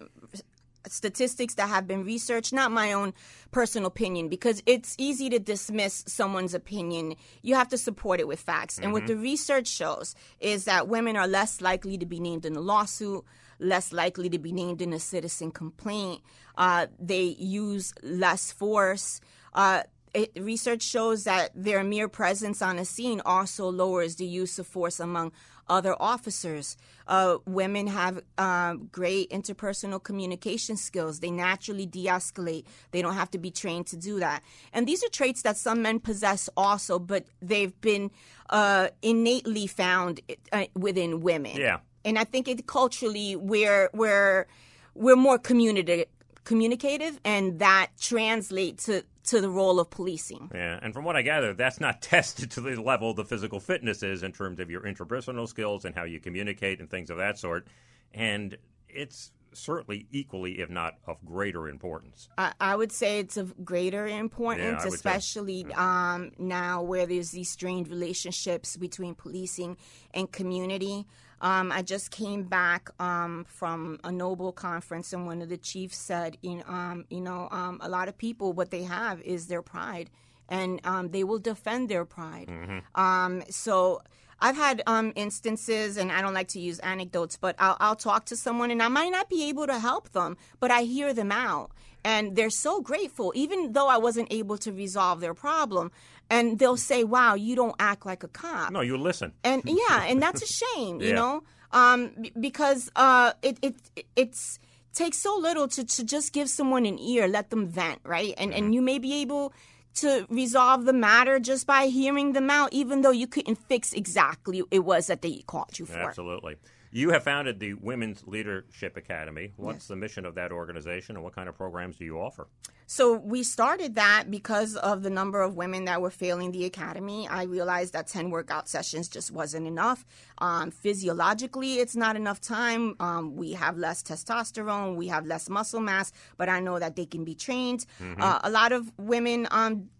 statistics 0.86 1.54
that 1.54 1.68
have 1.68 1.86
been 1.86 2.04
researched, 2.04 2.52
not 2.52 2.70
my 2.70 2.92
own 2.92 3.14
personal 3.50 3.88
opinion, 3.88 4.28
because 4.28 4.62
it's 4.66 4.94
easy 4.98 5.30
to 5.30 5.38
dismiss 5.38 6.04
someone's 6.06 6.54
opinion. 6.54 7.14
You 7.42 7.54
have 7.54 7.68
to 7.70 7.78
support 7.78 8.20
it 8.20 8.28
with 8.28 8.38
facts. 8.38 8.74
Mm-hmm. 8.74 8.84
And 8.84 8.92
what 8.92 9.04
mm-hmm. 9.04 9.14
the 9.14 9.16
research 9.16 9.66
shows 9.66 10.14
is 10.40 10.66
that 10.66 10.88
women 10.88 11.16
are 11.16 11.26
less 11.26 11.60
likely 11.60 11.96
to 11.98 12.06
be 12.06 12.20
named 12.20 12.44
in 12.44 12.54
a 12.54 12.60
lawsuit, 12.60 13.24
less 13.58 13.92
likely 13.92 14.28
to 14.28 14.38
be 14.38 14.52
named 14.52 14.82
in 14.82 14.92
a 14.92 15.00
citizen 15.00 15.50
complaint. 15.50 16.20
Uh, 16.56 16.86
they 17.00 17.34
use 17.38 17.94
less 18.02 18.52
force. 18.52 19.20
Uh, 19.54 19.82
it, 20.16 20.32
research 20.40 20.82
shows 20.82 21.25
that 21.25 21.50
their 21.54 21.85
mere 21.85 22.08
presence 22.08 22.62
on 22.62 22.78
a 22.78 22.85
scene 22.85 23.20
also 23.25 23.68
lowers 23.70 24.16
the 24.16 24.25
use 24.25 24.58
of 24.58 24.66
force 24.66 24.99
among 24.99 25.32
other 25.68 25.94
officers. 26.00 26.76
Uh, 27.06 27.37
women 27.44 27.87
have 27.88 28.23
uh, 28.38 28.75
great 28.90 29.28
interpersonal 29.30 30.02
communication 30.02 30.76
skills. 30.76 31.20
They 31.20 31.30
naturally 31.30 31.85
de 31.85 32.06
escalate. 32.06 32.64
They 32.92 33.02
don't 33.02 33.14
have 33.14 33.30
to 33.32 33.38
be 33.38 33.50
trained 33.50 33.88
to 33.88 33.96
do 33.96 34.18
that. 34.20 34.42
And 34.73 34.88
these 34.88 35.04
are 35.04 35.08
traits 35.08 35.42
that 35.42 35.56
some 35.58 35.82
men 35.82 36.00
possess 36.00 36.49
also, 36.56 36.99
but 36.99 37.26
they've 37.42 37.78
been 37.80 38.11
uh, 38.49 38.88
innately 39.02 39.66
found 39.66 40.20
uh, 40.50 40.64
within 40.75 41.20
women. 41.20 41.56
Yeah. 41.56 41.80
And 42.04 42.18
I 42.18 42.25
think 42.25 42.49
it 42.49 42.66
culturally 42.66 43.37
we're 43.37 43.90
we're 43.92 44.46
we're 44.94 45.16
more 45.16 45.38
communicative 45.38 46.06
communicative 46.44 47.20
and 47.25 47.58
that 47.58 47.88
translates 48.00 48.87
to 48.87 49.02
to 49.26 49.40
the 49.40 49.50
role 49.50 49.78
of 49.80 49.90
policing. 49.90 50.50
Yeah, 50.54 50.78
and 50.83 50.95
from 50.95 51.04
what 51.04 51.16
I 51.16 51.23
gather, 51.23 51.54
that's 51.54 51.80
not 51.80 52.02
tested 52.02 52.50
to 52.52 52.61
the 52.61 52.80
level 52.80 53.14
the 53.14 53.25
physical 53.25 53.61
fitness 53.61 54.02
is 54.02 54.23
in 54.23 54.33
terms 54.33 54.61
of 54.61 54.71
your 54.71 54.83
interpersonal 54.83 55.49
skills 55.49 55.85
and 55.85 55.95
how 55.95 56.04
you 56.04 56.21
communicate 56.21 56.80
and 56.80 56.90
things 56.90 57.11
of 57.11 57.18
that 57.18 57.38
sort. 57.38 57.66
And 58.14 58.56
it's 58.88 59.33
certainly 59.52 60.06
equally, 60.12 60.61
if 60.61 60.71
not 60.71 60.95
of 61.06 61.25
greater 61.25 61.68
importance. 61.68 62.28
I, 62.38 62.52
I 62.61 62.76
would 62.76 62.92
say 62.92 63.18
it's 63.18 63.37
of 63.37 63.64
greater 63.64 64.06
importance, 64.06 64.83
yeah, 64.85 64.88
especially 64.88 65.66
um, 65.75 66.33
now 66.38 66.83
where 66.83 67.06
there's 67.06 67.30
these 67.30 67.50
strained 67.50 67.88
relationships 67.88 68.76
between 68.76 69.14
policing 69.14 69.76
and 70.14 70.30
community. 70.30 71.06
Um, 71.40 71.71
I 71.71 71.83
just 71.83 72.11
came 72.11 72.45
back 72.45 72.90
um, 72.99 73.45
from 73.49 74.00
a 74.05 74.11
Noble 74.11 74.52
conference, 74.52 75.12
and 75.12 75.26
one 75.26 75.43
of 75.43 75.49
the 75.49 75.57
chiefs 75.57 75.99
said, 75.99 76.38
"You 76.43 76.57
know, 76.57 76.64
um, 76.66 77.05
you 77.11 77.21
know, 77.21 77.49
um, 77.50 77.78
a 77.83 77.88
lot 77.88 78.09
of 78.09 78.16
people, 78.16 78.52
what 78.52 78.71
they 78.71 78.85
have 78.85 79.21
is 79.23 79.47
their 79.47 79.62
pride, 79.62 80.11
and 80.49 80.81
um, 80.85 81.11
they 81.11 81.25
will 81.25 81.38
defend 81.38 81.88
their 81.88 82.05
pride." 82.05 82.49
Mm-hmm. 82.49 83.00
Um, 83.00 83.43
so. 83.50 84.02
I've 84.38 84.57
had 84.57 84.83
um, 84.87 85.14
instances, 85.16 85.97
and 85.97 86.12
I 86.12 86.21
don't 86.21 86.35
like 86.35 86.49
to 86.49 86.61
use 86.61 86.78
anecdotes, 86.81 87.38
but 87.38 87.57
I'll, 87.59 87.78
I'll, 87.81 87.97
talk 87.97 88.26
to 88.26 88.37
someone, 88.37 88.71
and 88.71 88.83
I 88.83 88.88
might 88.88 89.09
not 89.09 89.31
be 89.31 89.49
able 89.49 89.66
to 89.66 89.78
help 89.78 90.12
them, 90.12 90.37
but 90.61 90.71
I 90.71 90.83
hear 90.83 91.14
them 91.14 91.33
out, 91.33 91.71
and 92.06 92.36
they're 92.36 92.50
so 92.50 92.80
grateful, 92.80 93.32
even 93.34 93.72
though 93.72 93.88
I 93.88 93.98
wasn't 93.98 94.28
able 94.32 94.56
to 94.58 94.70
resolve 94.72 95.20
their 95.20 95.34
problem 95.34 95.90
and 96.30 96.56
they'll 96.60 96.76
say, 96.76 97.02
"Wow, 97.02 97.34
you 97.34 97.56
don't 97.56 97.75
act 97.80 98.06
like 98.06 98.22
a 98.22 98.28
cop." 98.28 98.70
No, 98.70 98.80
you 98.80 98.96
listen. 98.96 99.32
And 99.42 99.62
yeah, 99.82 100.04
and 100.04 100.22
that's 100.22 100.40
a 100.40 100.46
shame, 100.46 101.00
you 101.00 101.08
yeah. 101.08 101.14
know, 101.20 101.42
um, 101.72 102.12
because 102.38 102.90
uh, 102.94 103.32
it 103.42 103.58
it 103.60 103.75
it's 104.14 104.60
takes 104.94 105.18
so 105.18 105.36
little 105.36 105.66
to, 105.68 105.84
to 105.84 106.04
just 106.04 106.32
give 106.32 106.48
someone 106.48 106.86
an 106.86 106.98
ear, 106.98 107.26
let 107.26 107.50
them 107.50 107.66
vent, 107.66 108.00
right? 108.04 108.34
And 108.38 108.52
mm-hmm. 108.52 108.64
and 108.64 108.75
you 108.75 108.82
may 108.82 108.98
be 109.00 109.20
able 109.22 109.52
to 109.96 110.26
resolve 110.28 110.84
the 110.84 110.92
matter 110.92 111.40
just 111.40 111.66
by 111.66 111.86
hearing 111.86 112.34
them 112.34 112.50
out, 112.50 112.72
even 112.72 113.00
though 113.02 113.16
you 113.22 113.26
couldn't 113.26 113.56
fix 113.56 113.92
exactly 113.92 114.62
it 114.70 114.84
was 114.84 115.08
that 115.08 115.22
they 115.22 115.42
caught 115.46 115.78
you 115.78 115.86
for. 115.86 115.98
Absolutely. 115.98 116.56
You 116.96 117.10
have 117.10 117.24
founded 117.24 117.60
the 117.60 117.74
Women's 117.74 118.26
Leadership 118.26 118.96
Academy. 118.96 119.52
What's 119.56 119.80
yes. 119.80 119.88
the 119.88 119.96
mission 119.96 120.24
of 120.24 120.34
that 120.36 120.50
organization 120.50 121.14
and 121.14 121.22
what 121.22 121.34
kind 121.34 121.46
of 121.46 121.54
programs 121.54 121.98
do 121.98 122.06
you 122.06 122.18
offer? 122.18 122.48
So, 122.86 123.12
we 123.12 123.42
started 123.42 123.96
that 123.96 124.30
because 124.30 124.76
of 124.76 125.02
the 125.02 125.10
number 125.10 125.42
of 125.42 125.56
women 125.56 125.84
that 125.84 126.00
were 126.00 126.10
failing 126.10 126.52
the 126.52 126.64
academy. 126.64 127.28
I 127.28 127.42
realized 127.42 127.92
that 127.92 128.06
10 128.06 128.30
workout 128.30 128.66
sessions 128.66 129.08
just 129.08 129.30
wasn't 129.30 129.66
enough. 129.66 130.06
Um, 130.38 130.70
physiologically, 130.70 131.80
it's 131.80 131.96
not 131.96 132.16
enough 132.16 132.40
time. 132.40 132.96
Um, 132.98 133.36
we 133.36 133.52
have 133.52 133.76
less 133.76 134.02
testosterone, 134.02 134.96
we 134.96 135.08
have 135.08 135.26
less 135.26 135.50
muscle 135.50 135.80
mass, 135.80 136.12
but 136.38 136.48
I 136.48 136.60
know 136.60 136.78
that 136.78 136.96
they 136.96 137.04
can 137.04 137.24
be 137.24 137.34
trained. 137.34 137.84
Mm-hmm. 138.00 138.22
Uh, 138.22 138.38
a 138.42 138.48
lot 138.48 138.72
of 138.72 138.90
women 138.96 139.48
um, 139.50 139.90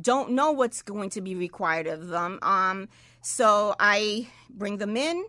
don't 0.00 0.32
know 0.32 0.50
what's 0.50 0.82
going 0.82 1.10
to 1.10 1.20
be 1.20 1.36
required 1.36 1.86
of 1.86 2.08
them. 2.08 2.40
Um, 2.42 2.88
so, 3.20 3.76
I 3.78 4.26
bring 4.50 4.78
them 4.78 4.96
in 4.96 5.24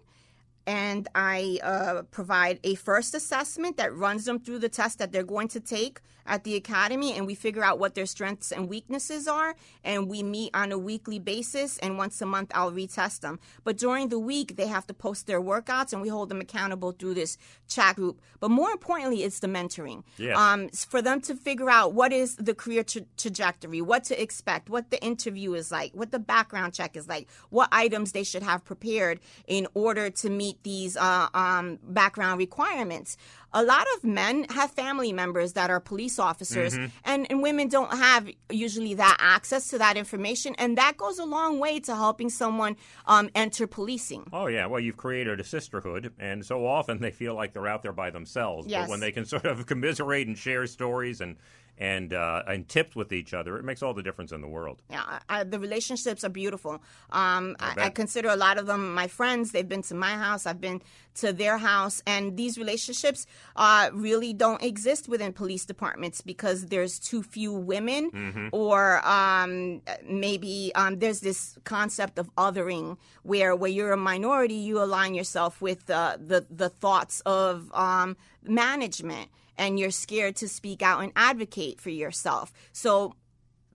and 0.65 1.07
I 1.13 1.59
uh, 1.63 2.03
provide 2.11 2.59
a 2.63 2.75
first 2.75 3.13
assessment 3.13 3.77
that 3.77 3.95
runs 3.95 4.25
them 4.25 4.39
through 4.39 4.59
the 4.59 4.69
test 4.69 4.99
that 4.99 5.11
they're 5.11 5.23
going 5.23 5.49
to 5.49 5.59
take 5.59 5.99
at 6.25 6.43
the 6.43 6.55
academy 6.55 7.13
and 7.13 7.27
we 7.27 7.35
figure 7.35 7.63
out 7.63 7.79
what 7.79 7.95
their 7.95 8.05
strengths 8.05 8.51
and 8.51 8.69
weaknesses 8.69 9.27
are 9.27 9.55
and 9.83 10.09
we 10.09 10.23
meet 10.23 10.51
on 10.53 10.71
a 10.71 10.77
weekly 10.77 11.19
basis 11.19 11.77
and 11.79 11.97
once 11.97 12.21
a 12.21 12.25
month 12.25 12.51
I'll 12.53 12.71
retest 12.71 13.21
them. 13.21 13.39
But 13.63 13.77
during 13.77 14.09
the 14.09 14.19
week 14.19 14.55
they 14.55 14.67
have 14.67 14.87
to 14.87 14.93
post 14.93 15.27
their 15.27 15.41
workouts 15.41 15.93
and 15.93 16.01
we 16.01 16.09
hold 16.09 16.29
them 16.29 16.41
accountable 16.41 16.91
through 16.91 17.15
this 17.15 17.37
chat 17.67 17.95
group. 17.95 18.21
But 18.39 18.51
more 18.51 18.71
importantly 18.71 19.23
it's 19.23 19.39
the 19.39 19.47
mentoring. 19.47 20.03
Yes. 20.17 20.37
Um, 20.37 20.69
for 20.69 21.01
them 21.01 21.21
to 21.21 21.35
figure 21.35 21.69
out 21.69 21.93
what 21.93 22.13
is 22.13 22.35
the 22.35 22.53
career 22.53 22.83
tra- 22.83 23.05
trajectory, 23.17 23.81
what 23.81 24.03
to 24.05 24.21
expect, 24.21 24.69
what 24.69 24.91
the 24.91 25.03
interview 25.03 25.53
is 25.53 25.71
like, 25.71 25.91
what 25.93 26.11
the 26.11 26.19
background 26.19 26.73
check 26.73 26.95
is 26.95 27.07
like, 27.07 27.27
what 27.49 27.69
items 27.71 28.11
they 28.11 28.23
should 28.23 28.43
have 28.43 28.63
prepared 28.63 29.19
in 29.47 29.67
order 29.73 30.09
to 30.09 30.29
meet 30.29 30.63
these 30.63 30.95
uh, 30.97 31.27
um, 31.33 31.79
background 31.83 32.39
requirements 32.39 33.17
a 33.53 33.63
lot 33.63 33.85
of 33.95 34.03
men 34.03 34.45
have 34.49 34.71
family 34.71 35.13
members 35.13 35.53
that 35.53 35.69
are 35.69 35.79
police 35.79 36.19
officers, 36.19 36.73
mm-hmm. 36.73 36.85
and, 37.05 37.27
and 37.29 37.41
women 37.41 37.67
don't 37.67 37.95
have 37.95 38.29
usually 38.49 38.95
that 38.95 39.17
access 39.19 39.69
to 39.69 39.77
that 39.77 39.97
information. 39.97 40.55
And 40.57 40.77
that 40.77 40.97
goes 40.97 41.19
a 41.19 41.25
long 41.25 41.59
way 41.59 41.79
to 41.81 41.95
helping 41.95 42.29
someone 42.29 42.75
um, 43.05 43.29
enter 43.35 43.67
policing. 43.67 44.27
Oh, 44.33 44.47
yeah. 44.47 44.65
Well, 44.65 44.79
you've 44.79 44.97
created 44.97 45.39
a 45.39 45.43
sisterhood, 45.43 46.13
and 46.19 46.45
so 46.45 46.65
often 46.65 46.99
they 46.99 47.11
feel 47.11 47.35
like 47.35 47.53
they're 47.53 47.67
out 47.67 47.83
there 47.83 47.93
by 47.93 48.09
themselves. 48.09 48.67
Yes. 48.67 48.83
But 48.83 48.89
when 48.89 48.99
they 48.99 49.11
can 49.11 49.25
sort 49.25 49.45
of 49.45 49.65
commiserate 49.67 50.27
and 50.27 50.37
share 50.37 50.65
stories 50.67 51.21
and 51.21 51.37
and 51.77 52.13
uh, 52.13 52.43
and 52.47 52.67
tipped 52.67 52.95
with 52.95 53.11
each 53.11 53.33
other, 53.33 53.57
it 53.57 53.63
makes 53.63 53.81
all 53.81 53.93
the 53.93 54.03
difference 54.03 54.31
in 54.31 54.41
the 54.41 54.47
world. 54.47 54.81
Yeah, 54.89 55.19
I, 55.27 55.43
the 55.43 55.59
relationships 55.59 56.23
are 56.23 56.29
beautiful. 56.29 56.83
Um, 57.11 57.55
I, 57.59 57.73
I, 57.77 57.89
consider 57.89 58.29
a 58.29 58.35
lot 58.35 58.57
of 58.57 58.67
them 58.67 58.93
my 58.93 59.07
friends. 59.07 59.51
They've 59.51 59.67
been 59.67 59.81
to 59.83 59.95
my 59.95 60.11
house. 60.11 60.45
I've 60.45 60.61
been 60.61 60.81
to 61.15 61.33
their 61.33 61.57
house, 61.57 62.03
and 62.05 62.37
these 62.37 62.57
relationships 62.57 63.25
uh, 63.55 63.89
really 63.93 64.33
don't 64.33 64.61
exist 64.61 65.07
within 65.07 65.33
police 65.33 65.65
departments 65.65 66.21
because 66.21 66.67
there's 66.67 66.99
too 66.99 67.23
few 67.23 67.51
women, 67.51 68.11
mm-hmm. 68.11 68.47
or 68.51 69.05
um, 69.07 69.81
maybe 70.07 70.71
um, 70.75 70.99
there's 70.99 71.21
this 71.21 71.57
concept 71.63 72.19
of 72.19 72.33
othering 72.35 72.97
where 73.23 73.55
where 73.55 73.71
you're 73.71 73.93
a 73.93 73.97
minority, 73.97 74.55
you 74.55 74.81
align 74.81 75.15
yourself 75.15 75.59
with 75.59 75.89
uh, 75.89 76.17
the 76.23 76.45
the 76.51 76.69
thoughts 76.69 77.21
of 77.25 77.71
um, 77.73 78.15
management 78.43 79.29
and 79.57 79.79
you're 79.79 79.91
scared 79.91 80.35
to 80.37 80.47
speak 80.47 80.81
out 80.81 81.01
and 81.03 81.11
advocate 81.15 81.79
for 81.79 81.89
yourself. 81.89 82.51
So 82.71 83.15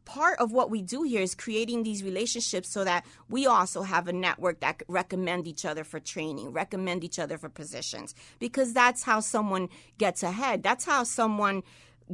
part 0.05 0.39
of 0.39 0.53
what 0.53 0.71
we 0.71 0.81
do 0.81 1.03
here 1.03 1.21
is 1.21 1.35
creating 1.35 1.83
these 1.83 2.03
relationships 2.03 2.71
so 2.71 2.83
that 2.83 3.05
we 3.29 3.47
also 3.47 3.83
have 3.83 4.09
a 4.09 4.13
network 4.13 4.61
that 4.61 4.83
recommend 4.89 5.47
each 5.47 5.67
other 5.67 5.85
for 5.85 6.01
training, 6.01 6.51
recommend 6.51 7.05
each 7.05 7.19
other 7.19 7.37
for 7.37 7.51
positions, 7.51 8.15
because 8.39 8.73
that's 8.73 9.03
how 9.03 9.21
someone 9.21 9.69
gets 9.99 10.23
ahead. 10.23 10.63
That's 10.63 10.87
how 10.87 11.05
someone 11.05 11.63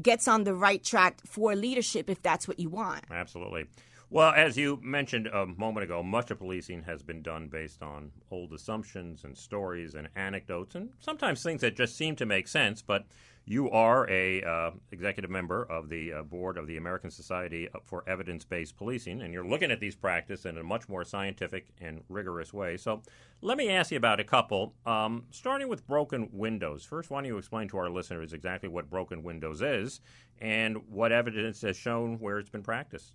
gets 0.02 0.26
on 0.26 0.42
the 0.42 0.54
right 0.54 0.82
track 0.82 1.20
for 1.24 1.54
leadership 1.54 2.10
if 2.10 2.20
that's 2.20 2.48
what 2.48 2.58
you 2.58 2.68
want. 2.68 3.04
Absolutely. 3.12 3.66
Well, 4.10 4.32
as 4.36 4.56
you 4.56 4.80
mentioned 4.82 5.28
a 5.28 5.46
moment 5.46 5.84
ago, 5.84 6.02
much 6.02 6.30
of 6.30 6.38
policing 6.38 6.82
has 6.82 7.02
been 7.02 7.22
done 7.22 7.48
based 7.48 7.82
on 7.82 8.10
old 8.30 8.52
assumptions 8.52 9.24
and 9.24 9.36
stories 9.36 9.94
and 9.94 10.08
anecdotes, 10.14 10.74
and 10.74 10.90
sometimes 11.00 11.42
things 11.42 11.62
that 11.62 11.76
just 11.76 11.96
seem 11.96 12.16
to 12.16 12.26
make 12.26 12.48
sense. 12.48 12.82
But 12.82 13.06
you 13.46 13.70
are 13.70 14.08
a 14.08 14.42
uh, 14.42 14.70
executive 14.90 15.30
member 15.30 15.64
of 15.64 15.88
the 15.88 16.12
uh, 16.12 16.22
board 16.22 16.56
of 16.56 16.66
the 16.66 16.76
American 16.76 17.10
Society 17.10 17.68
for 17.84 18.02
Evidence-Based 18.06 18.76
Policing, 18.76 19.20
and 19.20 19.34
you're 19.34 19.46
looking 19.46 19.70
at 19.70 19.80
these 19.80 19.94
practices 19.94 20.46
in 20.46 20.56
a 20.56 20.62
much 20.62 20.88
more 20.88 21.04
scientific 21.04 21.66
and 21.80 22.02
rigorous 22.08 22.54
way. 22.54 22.76
So, 22.76 23.02
let 23.42 23.58
me 23.58 23.68
ask 23.68 23.90
you 23.90 23.98
about 23.98 24.20
a 24.20 24.24
couple. 24.24 24.74
Um, 24.86 25.24
starting 25.30 25.68
with 25.68 25.86
broken 25.86 26.30
windows. 26.32 26.84
First, 26.84 27.10
why 27.10 27.18
don't 27.18 27.26
you 27.26 27.36
explain 27.36 27.68
to 27.68 27.76
our 27.76 27.90
listeners 27.90 28.32
exactly 28.32 28.68
what 28.68 28.88
broken 28.88 29.22
windows 29.22 29.60
is 29.60 30.00
and 30.40 30.78
what 30.88 31.12
evidence 31.12 31.60
has 31.60 31.76
shown 31.76 32.18
where 32.18 32.38
it's 32.38 32.48
been 32.48 32.62
practiced? 32.62 33.14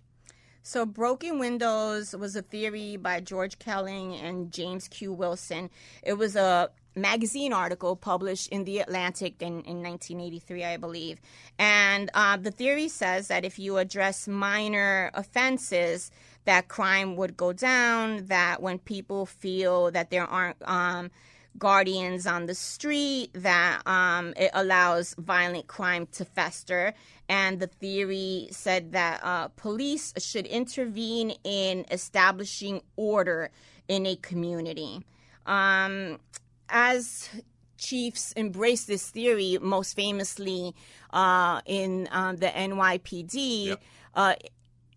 So, 0.62 0.84
broken 0.84 1.38
windows 1.38 2.14
was 2.14 2.36
a 2.36 2.42
theory 2.42 2.96
by 2.96 3.20
George 3.20 3.58
Kelling 3.58 4.14
and 4.14 4.52
James 4.52 4.88
Q. 4.88 5.12
Wilson. 5.12 5.70
It 6.02 6.14
was 6.14 6.36
a 6.36 6.70
magazine 6.94 7.52
article 7.52 7.96
published 7.96 8.48
in 8.48 8.64
The 8.64 8.80
Atlantic 8.80 9.40
in, 9.40 9.62
in 9.62 9.82
1983, 9.82 10.64
I 10.64 10.76
believe. 10.76 11.20
And 11.58 12.10
uh, 12.14 12.36
the 12.36 12.50
theory 12.50 12.88
says 12.88 13.28
that 13.28 13.44
if 13.44 13.58
you 13.58 13.78
address 13.78 14.26
minor 14.28 15.10
offenses, 15.14 16.10
that 16.44 16.68
crime 16.68 17.16
would 17.16 17.36
go 17.36 17.52
down, 17.52 18.26
that 18.26 18.62
when 18.62 18.78
people 18.78 19.26
feel 19.26 19.90
that 19.90 20.10
there 20.10 20.26
aren't. 20.26 20.56
Um, 20.68 21.10
guardians 21.58 22.26
on 22.26 22.46
the 22.46 22.54
street, 22.54 23.30
that 23.34 23.82
um, 23.86 24.32
it 24.36 24.50
allows 24.54 25.14
violent 25.18 25.66
crime 25.66 26.06
to 26.12 26.24
fester. 26.24 26.94
And 27.28 27.60
the 27.60 27.66
theory 27.66 28.48
said 28.50 28.92
that 28.92 29.20
uh, 29.22 29.48
police 29.48 30.12
should 30.18 30.46
intervene 30.46 31.32
in 31.44 31.86
establishing 31.90 32.82
order 32.96 33.50
in 33.88 34.06
a 34.06 34.16
community. 34.16 35.04
Um, 35.46 36.18
as 36.70 37.28
chiefs 37.78 38.32
embrace 38.32 38.84
this 38.84 39.08
theory, 39.10 39.58
most 39.60 39.96
famously 39.96 40.74
uh, 41.12 41.60
in 41.66 42.08
um, 42.12 42.36
the 42.36 42.46
NYPD, 42.46 43.66
yep. 43.66 43.82
uh, 44.14 44.34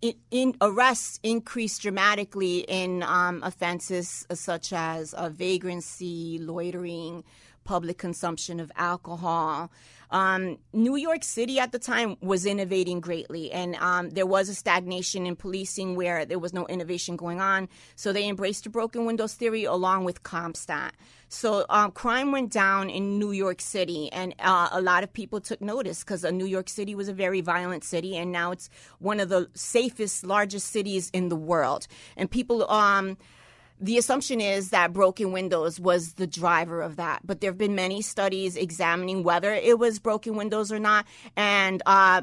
in, 0.01 0.13
in 0.31 0.55
arrests 0.61 1.19
increased 1.23 1.81
dramatically 1.81 2.59
in 2.59 3.03
um, 3.03 3.41
offenses 3.41 4.27
such 4.33 4.73
as 4.73 5.13
uh, 5.13 5.29
vagrancy, 5.29 6.37
loitering, 6.39 7.23
public 7.63 7.97
consumption 7.97 8.59
of 8.59 8.71
alcohol. 8.75 9.71
Um, 10.11 10.59
New 10.73 10.95
York 10.95 11.23
City 11.23 11.59
at 11.59 11.71
the 11.71 11.79
time 11.79 12.17
was 12.21 12.45
innovating 12.45 12.99
greatly, 12.99 13.51
and 13.51 13.75
um, 13.77 14.11
there 14.11 14.27
was 14.27 14.47
a 14.47 14.53
stagnation 14.53 15.25
in 15.25 15.35
policing 15.35 15.95
where 15.95 16.23
there 16.23 16.37
was 16.37 16.53
no 16.53 16.67
innovation 16.67 17.15
going 17.15 17.41
on. 17.41 17.67
So 17.95 18.13
they 18.13 18.27
embraced 18.27 18.65
the 18.65 18.69
broken 18.69 19.05
windows 19.05 19.33
theory 19.33 19.63
along 19.63 20.03
with 20.03 20.21
CompStat. 20.21 20.91
So 21.29 21.65
um, 21.69 21.89
crime 21.89 22.31
went 22.31 22.51
down 22.51 22.91
in 22.91 23.17
New 23.17 23.31
York 23.31 23.59
City, 23.59 24.11
and 24.13 24.35
uh, 24.37 24.69
a 24.71 24.81
lot 24.81 25.03
of 25.03 25.11
people 25.11 25.41
took 25.41 25.61
notice 25.61 26.03
because 26.03 26.23
uh, 26.23 26.29
New 26.29 26.45
York 26.45 26.69
City 26.69 26.93
was 26.93 27.07
a 27.07 27.13
very 27.13 27.41
violent 27.41 27.83
city, 27.83 28.15
and 28.15 28.31
now 28.31 28.51
it's 28.51 28.69
one 28.99 29.19
of 29.19 29.29
the 29.29 29.49
safest, 29.55 30.23
largest 30.23 30.67
cities 30.67 31.09
in 31.11 31.29
the 31.29 31.35
world. 31.35 31.87
And 32.15 32.29
people, 32.29 32.69
um, 32.69 33.17
the 33.79 33.97
assumption 33.97 34.39
is 34.39 34.69
that 34.69 34.93
broken 34.93 35.31
windows 35.31 35.79
was 35.79 36.13
the 36.13 36.27
driver 36.27 36.81
of 36.81 36.95
that. 36.97 37.21
But 37.25 37.41
there 37.41 37.51
have 37.51 37.57
been 37.57 37.75
many 37.75 38.01
studies 38.01 38.55
examining 38.55 39.23
whether 39.23 39.53
it 39.53 39.77
was 39.77 39.99
broken 39.99 40.35
windows 40.35 40.71
or 40.71 40.79
not, 40.79 41.05
and 41.35 41.81
uh, 41.85 42.21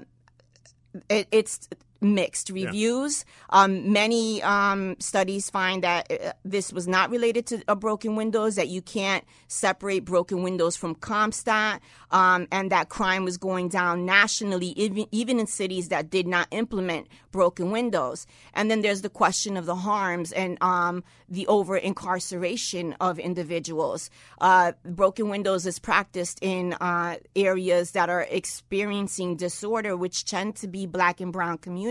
it, 1.08 1.28
it's 1.30 1.68
mixed 2.00 2.50
reviews. 2.50 3.24
Yeah. 3.52 3.62
Um, 3.62 3.92
many 3.92 4.42
um, 4.42 4.96
studies 4.98 5.50
find 5.50 5.84
that 5.84 6.10
uh, 6.10 6.32
this 6.44 6.72
was 6.72 6.88
not 6.88 7.10
related 7.10 7.46
to 7.46 7.62
uh, 7.68 7.74
broken 7.74 8.16
windows, 8.16 8.54
that 8.56 8.68
you 8.68 8.82
can't 8.82 9.24
separate 9.48 10.04
broken 10.04 10.42
windows 10.42 10.76
from 10.76 10.94
CompStat, 10.94 11.80
um, 12.10 12.48
and 12.50 12.70
that 12.70 12.88
crime 12.88 13.24
was 13.24 13.36
going 13.36 13.68
down 13.68 14.06
nationally, 14.06 14.68
even, 14.68 15.06
even 15.10 15.38
in 15.38 15.46
cities 15.46 15.88
that 15.88 16.10
did 16.10 16.26
not 16.26 16.48
implement 16.50 17.06
broken 17.32 17.70
windows. 17.70 18.26
And 18.54 18.70
then 18.70 18.80
there's 18.80 19.02
the 19.02 19.10
question 19.10 19.56
of 19.56 19.66
the 19.66 19.76
harms 19.76 20.32
and 20.32 20.56
um, 20.62 21.04
the 21.28 21.46
over 21.46 21.76
incarceration 21.76 22.96
of 23.00 23.18
individuals. 23.18 24.10
Uh, 24.40 24.72
broken 24.84 25.28
windows 25.28 25.66
is 25.66 25.78
practiced 25.78 26.38
in 26.40 26.72
uh, 26.74 27.16
areas 27.36 27.92
that 27.92 28.08
are 28.08 28.26
experiencing 28.30 29.36
disorder, 29.36 29.96
which 29.96 30.24
tend 30.24 30.56
to 30.56 30.66
be 30.66 30.86
black 30.86 31.20
and 31.20 31.32
brown 31.32 31.58
communities. 31.58 31.89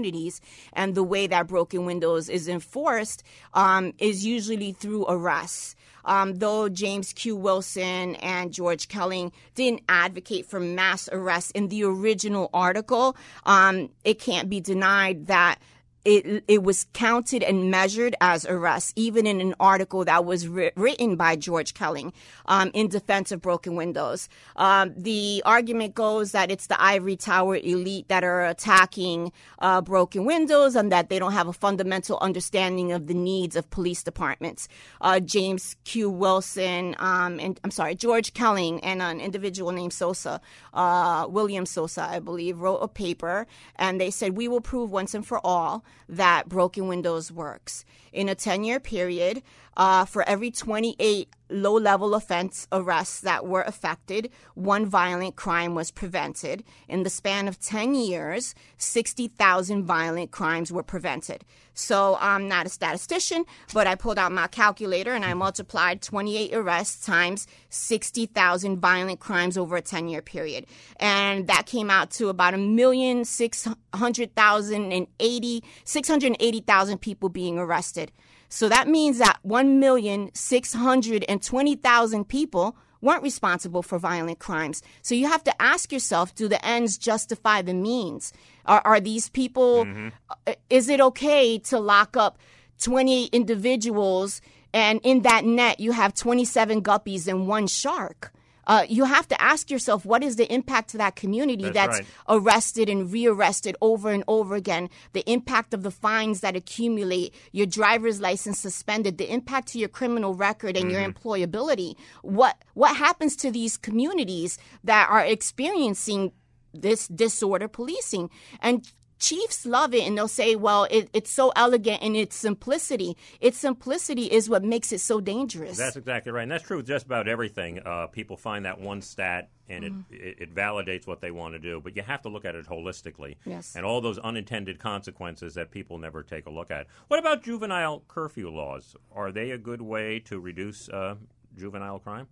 And 0.74 0.96
the 0.96 1.04
way 1.04 1.28
that 1.28 1.48
broken 1.48 1.86
windows 1.86 2.30
is 2.30 2.48
enforced 2.48 3.24
um, 3.54 3.94
is 3.98 4.26
usually 4.26 4.74
through 4.74 5.06
arrests. 5.08 5.76
Um, 6.06 6.36
though 6.36 6.70
James 6.70 7.14
Q. 7.14 7.36
Wilson 7.36 8.16
and 8.16 8.52
George 8.52 8.88
Kelling 8.88 9.32
didn't 9.56 9.82
advocate 9.90 10.46
for 10.46 10.60
mass 10.60 11.10
arrests 11.12 11.52
in 11.52 11.68
the 11.68 11.84
original 11.84 12.50
article, 12.54 13.16
um, 13.46 13.90
it 14.04 14.20
can't 14.20 14.50
be 14.50 14.60
denied 14.60 15.28
that 15.28 15.60
it, 16.06 16.44
it 16.48 16.64
was 16.64 16.86
counted 16.94 17.44
and 17.44 17.70
measured 17.70 18.16
as 18.22 18.46
arrests, 18.46 18.94
even 18.96 19.28
in 19.28 19.42
an 19.42 19.54
article 19.60 20.06
that 20.06 20.24
was 20.26 20.48
ri- 20.48 20.72
written 20.76 21.16
by 21.16 21.36
George 21.36 21.74
Kelling 21.74 22.14
um, 22.46 22.72
in 22.74 22.88
defense 22.88 23.32
of 23.32 23.42
broken 23.42 23.76
windows. 23.76 24.30
Um, 24.56 24.94
the 24.96 25.44
argument 25.46 25.96
goes 25.96 26.32
that 26.32 26.52
it's 26.52 26.68
the 26.68 26.82
ivory 26.82 27.18
tower 27.18 27.58
elite 27.58 28.08
that 28.08 28.24
are 28.24 28.46
attacking 28.46 29.32
uh, 29.60 29.82
broken 29.82 30.26
windows 30.26 30.76
and 30.76 30.92
that 30.92 31.10
they 31.10 31.20
don't 31.20 31.34
have 31.34 31.48
a 31.48 31.54
fundamental 31.54 32.18
understanding 32.22 32.92
of 32.92 33.08
the 33.08 33.14
needs 33.14 33.56
of 33.56 33.70
police 33.70 34.02
departments. 34.02 34.68
Uh, 35.02 35.20
James 35.20 35.76
Q. 35.84 36.10
Wilson, 36.10 36.96
um, 37.00 37.40
and 37.40 37.60
I'm 37.64 37.72
sorry, 37.72 37.96
George 37.96 38.34
Kelling, 38.34 38.80
and 38.84 39.02
an 39.02 39.20
individual 39.20 39.72
named 39.72 39.94
Sousa, 39.94 40.40
uh, 40.74 41.28
William 41.30 41.66
Sousa, 41.66 42.04
I 42.04 42.20
believe, 42.20 42.60
wrote 42.60 42.78
a 42.78 42.88
paper, 42.88 43.48
and 43.76 44.00
they 44.00 44.12
said, 44.12 44.38
We 44.38 44.48
will 44.48 44.62
prove 44.62 44.92
once 44.92 45.14
and 45.14 45.26
for 45.26 45.46
all 45.46 45.84
that 46.08 46.50
Broken 46.50 46.88
Windows 46.88 47.32
works. 47.32 47.86
In 48.12 48.30
a 48.30 48.36
10 48.36 48.64
year 48.64 48.80
period, 48.80 49.44
uh, 49.80 50.04
for 50.04 50.28
every 50.28 50.52
28 50.52 51.30
low 51.50 51.74
level 51.74 52.14
offense 52.14 52.68
arrests 52.70 53.22
that 53.22 53.48
were 53.48 53.62
affected, 53.62 54.30
one 54.54 54.86
violent 54.86 55.38
crime 55.38 55.74
was 55.74 55.90
prevented. 55.90 56.66
In 56.90 57.04
the 57.04 57.10
span 57.10 57.48
of 57.48 57.60
10 57.62 57.96
years, 57.96 58.54
60,000 58.78 59.86
violent 59.86 60.32
crimes 60.32 60.72
were 60.72 60.84
prevented. 60.84 61.46
So 61.74 62.18
I'm 62.20 62.50
not 62.50 62.66
a 62.66 62.70
statistician, 62.70 63.46
but 63.74 63.88
I 63.88 63.96
pulled 63.96 64.20
out 64.20 64.34
my 64.34 64.48
calculator 64.48 65.14
and 65.14 65.24
I 65.24 65.34
multiplied 65.34 66.02
28 66.02 66.54
arrests 66.54 67.06
times 67.06 67.48
60,000 67.70 68.80
violent 68.80 69.22
crimes 69.22 69.58
over 69.58 69.78
a 69.78 69.82
10 69.82 70.10
year 70.10 70.22
period. 70.22 70.66
And 70.98 71.48
that 71.48 71.68
came 71.68 71.90
out 71.90 72.12
to 72.12 72.28
about 72.28 72.54
a 72.54 72.58
million 72.58 73.24
six 73.24 73.66
hundred 73.94 74.36
thousand 74.36 74.92
and 74.92 75.08
eighty, 75.22 75.64
680,000 75.86 77.00
people 77.00 77.30
being 77.30 77.58
arrested. 77.58 78.12
So 78.50 78.68
that 78.68 78.88
means 78.88 79.20
that 79.20 79.38
1,620,000 79.46 82.28
people 82.28 82.76
weren't 83.02 83.24
responsible 83.24 83.82
for 83.82 83.98
violent 83.98 84.40
crimes. 84.40 84.82
So 85.02 85.16
you 85.16 85.28
have 85.28 85.44
to 85.46 85.62
ask 85.62 85.92
yourself 85.92 86.36
do 86.36 86.48
the 86.48 86.64
ends 86.66 86.98
justify 86.98 87.62
the 87.62 87.74
means? 87.74 88.34
Are, 88.66 88.82
are 88.84 89.00
these 89.00 89.30
people, 89.30 89.86
mm-hmm. 89.86 90.10
Uh, 90.48 90.54
is 90.70 90.90
it 90.90 91.00
okay 91.00 91.60
to 91.60 91.80
lock 91.80 92.18
up 92.18 92.38
20 92.82 93.26
individuals 93.28 94.42
and 94.74 95.00
in 95.04 95.22
that 95.22 95.46
net 95.46 95.80
you 95.80 95.92
have 95.92 96.14
27 96.14 96.82
guppies 96.82 97.28
and 97.28 97.48
one 97.48 97.68
shark? 97.68 98.34
Uh, 98.70 98.86
you 98.88 99.04
have 99.04 99.28
to 99.28 99.42
ask 99.42 99.72
yourself 99.72 100.06
what 100.06 100.24
is 100.24 100.36
the 100.36 100.52
impact 100.54 100.92
to 100.92 100.98
that 100.98 101.16
community 101.16 101.64
that's, 101.64 101.98
that's 101.98 102.00
right. 102.02 102.08
arrested 102.30 102.88
and 102.88 103.12
rearrested 103.12 103.76
over 103.82 104.12
and 104.12 104.24
over 104.28 104.56
again, 104.56 104.90
the 105.14 105.28
impact 105.30 105.74
of 105.74 105.82
the 105.82 105.90
fines 105.90 106.42
that 106.42 106.56
accumulate, 106.56 107.34
your 107.52 107.66
driver's 107.66 108.22
license 108.22 108.60
suspended, 108.60 109.18
the 109.18 109.34
impact 109.34 109.70
to 109.70 109.80
your 109.80 109.90
criminal 109.90 110.36
record 110.36 110.78
and 110.78 110.86
mm-hmm. 110.86 111.02
your 111.02 111.12
employability. 111.12 111.96
What 112.22 112.64
what 112.76 112.96
happens 112.96 113.36
to 113.38 113.50
these 113.50 113.76
communities 113.76 114.60
that 114.84 115.10
are 115.10 115.26
experiencing 115.26 116.32
this 116.72 117.08
disorder 117.08 117.68
policing? 117.68 118.30
And 118.62 118.88
Chiefs 119.20 119.66
love 119.66 119.94
it 119.94 120.08
and 120.08 120.18
they'll 120.18 120.28
say, 120.28 120.56
well, 120.56 120.86
it, 120.90 121.10
it's 121.14 121.30
so 121.30 121.52
elegant 121.56 122.02
in 122.02 122.16
its 122.16 122.36
simplicity. 122.36 123.18
Its 123.42 123.58
simplicity 123.58 124.26
is 124.26 124.50
what 124.50 124.64
makes 124.64 124.92
it 124.92 125.02
so 125.02 125.20
dangerous. 125.20 125.78
That's 125.78 125.98
exactly 125.98 126.32
right. 126.32 126.44
And 126.44 126.52
that's 126.52 126.64
true 126.64 126.78
with 126.78 126.88
just 126.88 127.06
about 127.06 127.28
everything. 127.28 127.80
Uh, 127.86 128.08
people 128.08 128.38
find 128.38 128.66
that 128.66 128.80
one 128.80 129.02
stat 129.02 129.50
and 129.68 129.84
mm 129.84 130.04
it, 130.10 130.16
it, 130.16 130.38
it, 130.40 130.56
validates 130.56 131.06
what 131.06 131.22
they 131.22 131.30
want 131.30 131.54
to 131.54 131.60
do. 131.60 131.80
But 131.84 131.96
you 131.96 132.02
have 132.02 132.22
to 132.24 132.30
look 132.30 132.46
at 132.46 132.56
it 132.56 132.66
holistically. 132.66 133.36
Yes. 133.46 133.76
And 133.76 133.86
all 133.86 134.02
those 134.02 134.18
unintended 134.18 134.80
consequences 134.80 135.54
that 135.54 135.70
people 135.70 136.00
never 136.00 136.24
take 136.24 136.48
a 136.48 136.50
look 136.50 136.72
at. 136.72 136.88
What 137.10 137.20
about 137.20 137.44
juvenile 137.44 138.04
curfew 138.08 138.50
laws? 138.50 138.96
Are 139.14 139.32
they 139.32 139.52
a 139.52 139.58
good 139.58 139.82
way 139.82 140.20
to 140.22 140.40
reduce 140.40 140.90
uh, 140.90 141.16
juvenile 141.56 142.00
crime? 142.00 142.28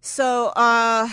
So, 0.00 0.52
uh, 0.56 1.08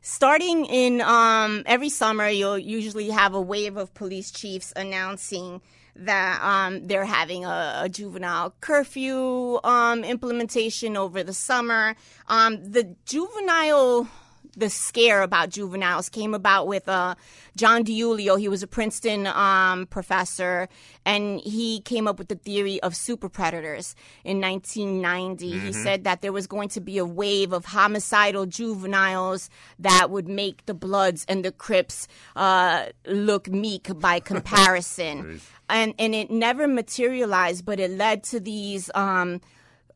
starting 0.00 0.66
in 0.66 1.00
um, 1.00 1.62
every 1.66 1.88
summer, 1.88 2.28
you'll 2.28 2.58
usually 2.58 3.10
have 3.10 3.34
a 3.34 3.40
wave 3.40 3.76
of 3.76 3.94
police 3.94 4.30
chiefs 4.30 4.72
announcing 4.76 5.60
that 5.94 6.42
um, 6.42 6.86
they're 6.86 7.04
having 7.04 7.44
a, 7.44 7.82
a 7.84 7.88
juvenile 7.88 8.54
curfew 8.60 9.60
um, 9.62 10.04
implementation 10.04 10.96
over 10.96 11.22
the 11.22 11.34
summer. 11.34 11.94
Um, 12.28 12.64
the 12.64 12.96
juvenile 13.04 14.08
the 14.56 14.68
scare 14.68 15.22
about 15.22 15.50
juveniles 15.50 16.08
came 16.08 16.34
about 16.34 16.66
with 16.66 16.88
uh, 16.88 17.14
John 17.56 17.84
DiIulio. 17.84 18.38
He 18.38 18.48
was 18.48 18.62
a 18.62 18.66
Princeton 18.66 19.26
um, 19.26 19.86
professor, 19.86 20.68
and 21.06 21.40
he 21.40 21.80
came 21.80 22.06
up 22.06 22.18
with 22.18 22.28
the 22.28 22.34
theory 22.34 22.80
of 22.82 22.94
super 22.94 23.28
predators 23.28 23.94
in 24.24 24.40
1990. 24.40 25.50
Mm-hmm. 25.50 25.66
He 25.66 25.72
said 25.72 26.04
that 26.04 26.20
there 26.22 26.32
was 26.32 26.46
going 26.46 26.68
to 26.70 26.80
be 26.80 26.98
a 26.98 27.04
wave 27.04 27.52
of 27.52 27.64
homicidal 27.64 28.46
juveniles 28.46 29.48
that 29.78 30.10
would 30.10 30.28
make 30.28 30.66
the 30.66 30.74
Bloods 30.74 31.24
and 31.28 31.44
the 31.44 31.52
Crips 31.52 32.06
uh, 32.36 32.86
look 33.06 33.48
meek 33.48 33.90
by 33.98 34.20
comparison. 34.32 35.40
and, 35.68 35.94
and 35.98 36.14
it 36.14 36.30
never 36.30 36.68
materialized, 36.68 37.64
but 37.64 37.80
it 37.80 37.90
led 37.90 38.22
to 38.24 38.40
these. 38.40 38.90
Um, 38.94 39.40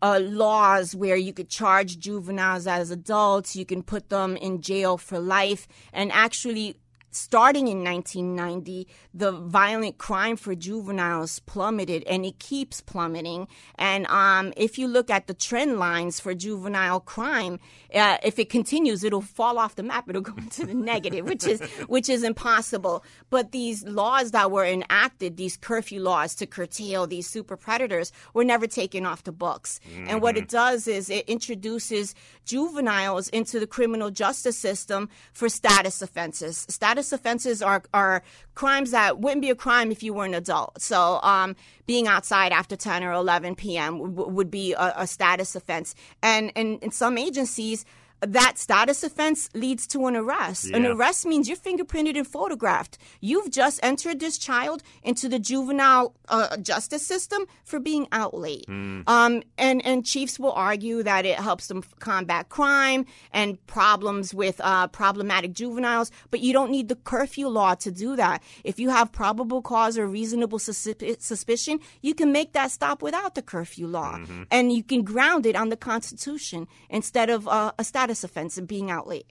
uh, 0.02 0.20
laws 0.22 0.94
where 0.94 1.16
you 1.16 1.32
could 1.32 1.48
charge 1.48 1.98
juveniles 1.98 2.66
as 2.66 2.90
adults, 2.90 3.56
you 3.56 3.64
can 3.64 3.82
put 3.82 4.08
them 4.08 4.36
in 4.36 4.60
jail 4.60 4.96
for 4.98 5.18
life, 5.18 5.66
and 5.92 6.12
actually 6.12 6.76
starting 7.16 7.68
in 7.68 7.82
1990, 7.82 8.86
the 9.14 9.32
violent 9.32 9.98
crime 9.98 10.36
for 10.36 10.54
juveniles 10.54 11.38
plummeted 11.40 12.04
and 12.04 12.24
it 12.24 12.38
keeps 12.38 12.80
plummeting. 12.80 13.48
And 13.76 14.06
um, 14.06 14.52
if 14.56 14.78
you 14.78 14.86
look 14.86 15.10
at 15.10 15.26
the 15.26 15.34
trend 15.34 15.78
lines 15.78 16.20
for 16.20 16.34
juvenile 16.34 17.00
crime, 17.00 17.58
uh, 17.94 18.18
if 18.22 18.38
it 18.38 18.50
continues, 18.50 19.02
it'll 19.02 19.20
fall 19.22 19.58
off 19.58 19.74
the 19.74 19.82
map. 19.82 20.08
It'll 20.08 20.22
go 20.22 20.34
into 20.36 20.66
the 20.66 20.74
negative, 20.74 21.26
which 21.26 21.46
is 21.46 21.60
which 21.88 22.08
is 22.08 22.22
impossible. 22.22 23.04
But 23.30 23.52
these 23.52 23.84
laws 23.84 24.32
that 24.32 24.50
were 24.50 24.64
enacted, 24.64 25.36
these 25.36 25.56
curfew 25.56 26.00
laws 26.00 26.34
to 26.36 26.46
curtail 26.46 27.06
these 27.06 27.26
super 27.26 27.56
predators, 27.56 28.12
were 28.34 28.44
never 28.44 28.66
taken 28.66 29.06
off 29.06 29.24
the 29.24 29.32
books. 29.32 29.80
Mm-hmm. 29.88 30.08
And 30.08 30.22
what 30.22 30.36
it 30.36 30.48
mm-hmm. 30.48 30.56
does 30.56 30.88
is 30.88 31.10
it 31.10 31.28
introduces 31.28 32.14
juveniles 32.44 33.28
into 33.30 33.58
the 33.58 33.66
criminal 33.66 34.10
justice 34.10 34.58
system 34.58 35.08
for 35.32 35.48
status 35.48 36.02
offenses. 36.02 36.66
Status 36.68 37.05
offenses 37.12 37.62
are 37.62 37.82
are 37.92 38.22
crimes 38.54 38.90
that 38.90 39.18
wouldn't 39.18 39.42
be 39.42 39.50
a 39.50 39.54
crime 39.54 39.92
if 39.92 40.02
you 40.02 40.14
were 40.14 40.24
an 40.24 40.34
adult. 40.34 40.80
So, 40.80 41.20
um, 41.22 41.56
being 41.86 42.06
outside 42.06 42.52
after 42.52 42.76
10 42.76 43.04
or 43.04 43.12
11 43.12 43.54
p.m. 43.54 43.98
W- 44.14 44.30
would 44.30 44.50
be 44.50 44.72
a, 44.72 44.92
a 44.96 45.06
status 45.06 45.54
offense. 45.54 45.94
And, 46.22 46.52
and 46.56 46.82
in 46.82 46.90
some 46.90 47.18
agencies, 47.18 47.84
that 48.20 48.58
status 48.58 49.02
offense 49.04 49.50
leads 49.54 49.86
to 49.88 50.06
an 50.06 50.16
arrest. 50.16 50.70
Yeah. 50.70 50.76
An 50.76 50.86
arrest 50.86 51.26
means 51.26 51.48
you're 51.48 51.56
fingerprinted 51.56 52.16
and 52.16 52.26
photographed. 52.26 52.98
You've 53.20 53.50
just 53.50 53.78
entered 53.82 54.20
this 54.20 54.38
child 54.38 54.82
into 55.02 55.28
the 55.28 55.38
juvenile 55.38 56.14
uh, 56.28 56.56
justice 56.56 57.06
system 57.06 57.44
for 57.64 57.78
being 57.78 58.08
out 58.12 58.34
late. 58.34 58.66
Mm. 58.68 59.08
Um, 59.08 59.42
and, 59.58 59.84
and 59.84 60.04
chiefs 60.04 60.38
will 60.38 60.52
argue 60.52 61.02
that 61.02 61.26
it 61.26 61.38
helps 61.38 61.66
them 61.66 61.84
combat 61.98 62.48
crime 62.48 63.04
and 63.32 63.64
problems 63.66 64.32
with 64.32 64.60
uh, 64.64 64.88
problematic 64.88 65.52
juveniles, 65.52 66.10
but 66.30 66.40
you 66.40 66.52
don't 66.52 66.70
need 66.70 66.88
the 66.88 66.96
curfew 66.96 67.48
law 67.48 67.74
to 67.74 67.90
do 67.90 68.16
that. 68.16 68.42
If 68.64 68.80
you 68.80 68.88
have 68.90 69.12
probable 69.12 69.60
cause 69.60 69.98
or 69.98 70.06
reasonable 70.06 70.58
suspicion, 70.58 71.80
you 72.00 72.14
can 72.14 72.32
make 72.32 72.54
that 72.54 72.70
stop 72.70 73.02
without 73.02 73.34
the 73.34 73.42
curfew 73.42 73.86
law. 73.86 74.14
Mm-hmm. 74.16 74.44
And 74.50 74.72
you 74.72 74.82
can 74.82 75.02
ground 75.02 75.44
it 75.44 75.54
on 75.54 75.68
the 75.68 75.76
Constitution 75.76 76.66
instead 76.88 77.28
of 77.30 77.46
uh, 77.46 77.72
a 77.78 77.84
status 77.84 78.05
status 78.06 78.22
offense 78.22 78.56
of 78.56 78.68
being 78.68 78.88
out 78.88 79.08
late. 79.08 79.26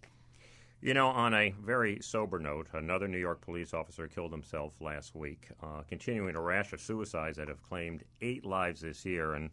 You 0.82 0.94
know, 0.94 1.08
on 1.08 1.34
a 1.34 1.56
very 1.64 2.00
sober 2.02 2.40
note, 2.40 2.68
another 2.74 3.08
New 3.08 3.18
York 3.18 3.40
police 3.40 3.74
officer 3.74 4.06
killed 4.10 4.34
himself 4.34 4.74
last 4.82 5.16
week, 5.16 5.48
uh, 5.64 5.84
continuing 5.88 6.36
a 6.36 6.42
rash 6.42 6.74
of 6.74 6.82
suicides 6.82 7.38
that 7.38 7.48
have 7.48 7.64
claimed 7.64 8.04
eight 8.20 8.46
lives 8.46 8.82
this 8.82 9.06
year. 9.06 9.34
And 9.34 9.52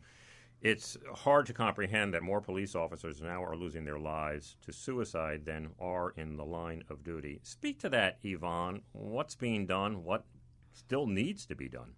it's 0.60 0.96
hard 1.14 1.46
to 1.46 1.52
comprehend 1.52 2.12
that 2.14 2.24
more 2.24 2.40
police 2.40 2.74
officers 2.74 3.22
now 3.22 3.44
are 3.44 3.56
losing 3.56 3.84
their 3.84 4.00
lives 4.00 4.56
to 4.66 4.72
suicide 4.72 5.44
than 5.44 5.68
are 5.78 6.10
in 6.16 6.36
the 6.36 6.44
line 6.44 6.82
of 6.90 7.04
duty. 7.04 7.38
Speak 7.44 7.78
to 7.78 7.88
that, 7.90 8.18
Ivonne. 8.24 8.82
What's 8.90 9.36
being 9.36 9.66
done? 9.66 10.02
What 10.02 10.24
still 10.72 11.06
needs 11.06 11.46
to 11.46 11.54
be 11.54 11.68
done? 11.68 11.92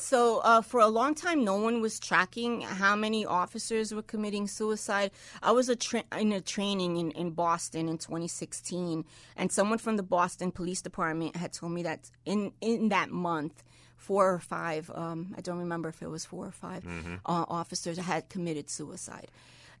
So, 0.00 0.38
uh, 0.38 0.62
for 0.62 0.80
a 0.80 0.88
long 0.88 1.14
time, 1.14 1.44
no 1.44 1.56
one 1.56 1.80
was 1.80 2.00
tracking 2.00 2.62
how 2.62 2.96
many 2.96 3.26
officers 3.26 3.94
were 3.94 4.02
committing 4.02 4.46
suicide. 4.48 5.10
I 5.42 5.52
was 5.52 5.68
a 5.68 5.76
tra- 5.76 6.04
in 6.18 6.32
a 6.32 6.40
training 6.40 6.96
in, 6.96 7.10
in 7.12 7.30
Boston 7.30 7.88
in 7.88 7.98
2016, 7.98 9.04
and 9.36 9.52
someone 9.52 9.78
from 9.78 9.96
the 9.96 10.02
Boston 10.02 10.52
Police 10.52 10.82
Department 10.82 11.36
had 11.36 11.52
told 11.52 11.72
me 11.72 11.82
that 11.82 12.10
in, 12.24 12.52
in 12.60 12.88
that 12.88 13.10
month, 13.10 13.62
four 13.96 14.32
or 14.32 14.38
five, 14.38 14.90
um, 14.94 15.34
I 15.36 15.42
don't 15.42 15.58
remember 15.58 15.90
if 15.90 16.02
it 16.02 16.08
was 16.08 16.24
four 16.24 16.46
or 16.46 16.52
5 16.52 16.82
mm-hmm. 16.82 17.14
uh, 17.26 17.44
officers 17.48 17.98
had 17.98 18.28
committed 18.30 18.70
suicide. 18.70 19.30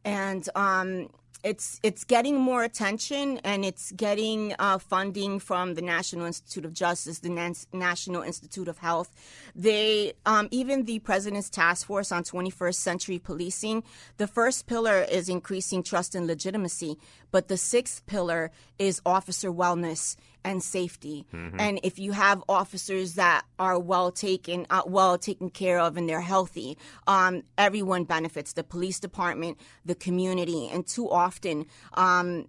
And 0.04 0.48
um, 0.54 1.08
it's 1.42 1.80
it's 1.82 2.04
getting 2.04 2.38
more 2.38 2.62
attention 2.64 3.38
and 3.44 3.64
it's 3.64 3.92
getting 3.92 4.54
uh, 4.58 4.78
funding 4.78 5.38
from 5.38 5.74
the 5.74 5.82
National 5.82 6.26
Institute 6.26 6.64
of 6.64 6.72
Justice, 6.72 7.20
the 7.20 7.30
Nas- 7.30 7.66
National 7.72 8.22
Institute 8.22 8.68
of 8.68 8.78
Health. 8.78 9.10
They 9.54 10.12
um, 10.26 10.48
even 10.50 10.84
the 10.84 10.98
President's 10.98 11.50
Task 11.50 11.86
Force 11.86 12.12
on 12.12 12.24
21st 12.24 12.74
Century 12.74 13.18
Policing. 13.18 13.82
The 14.18 14.26
first 14.26 14.66
pillar 14.66 15.02
is 15.02 15.28
increasing 15.28 15.82
trust 15.82 16.14
and 16.14 16.26
legitimacy, 16.26 16.98
but 17.30 17.48
the 17.48 17.56
sixth 17.56 18.04
pillar 18.06 18.50
is 18.78 19.00
officer 19.04 19.50
wellness 19.50 20.16
and 20.44 20.62
safety. 20.62 21.26
Mm-hmm. 21.34 21.60
And 21.60 21.80
if 21.82 21.98
you 21.98 22.12
have 22.12 22.42
officers 22.48 23.14
that 23.14 23.44
are 23.58 23.78
well 23.78 24.10
taken, 24.10 24.66
uh, 24.70 24.82
well 24.86 25.18
taken 25.18 25.50
care 25.50 25.78
of, 25.78 25.96
and 25.96 26.08
they're 26.08 26.20
healthy, 26.20 26.78
um, 27.06 27.42
everyone 27.58 28.04
benefits. 28.04 28.54
The 28.54 28.64
police 28.64 29.00
department, 29.00 29.58
the 29.84 29.94
community, 29.94 30.68
and 30.72 30.86
too 30.86 31.10
often. 31.10 31.66
Um, 31.94 32.46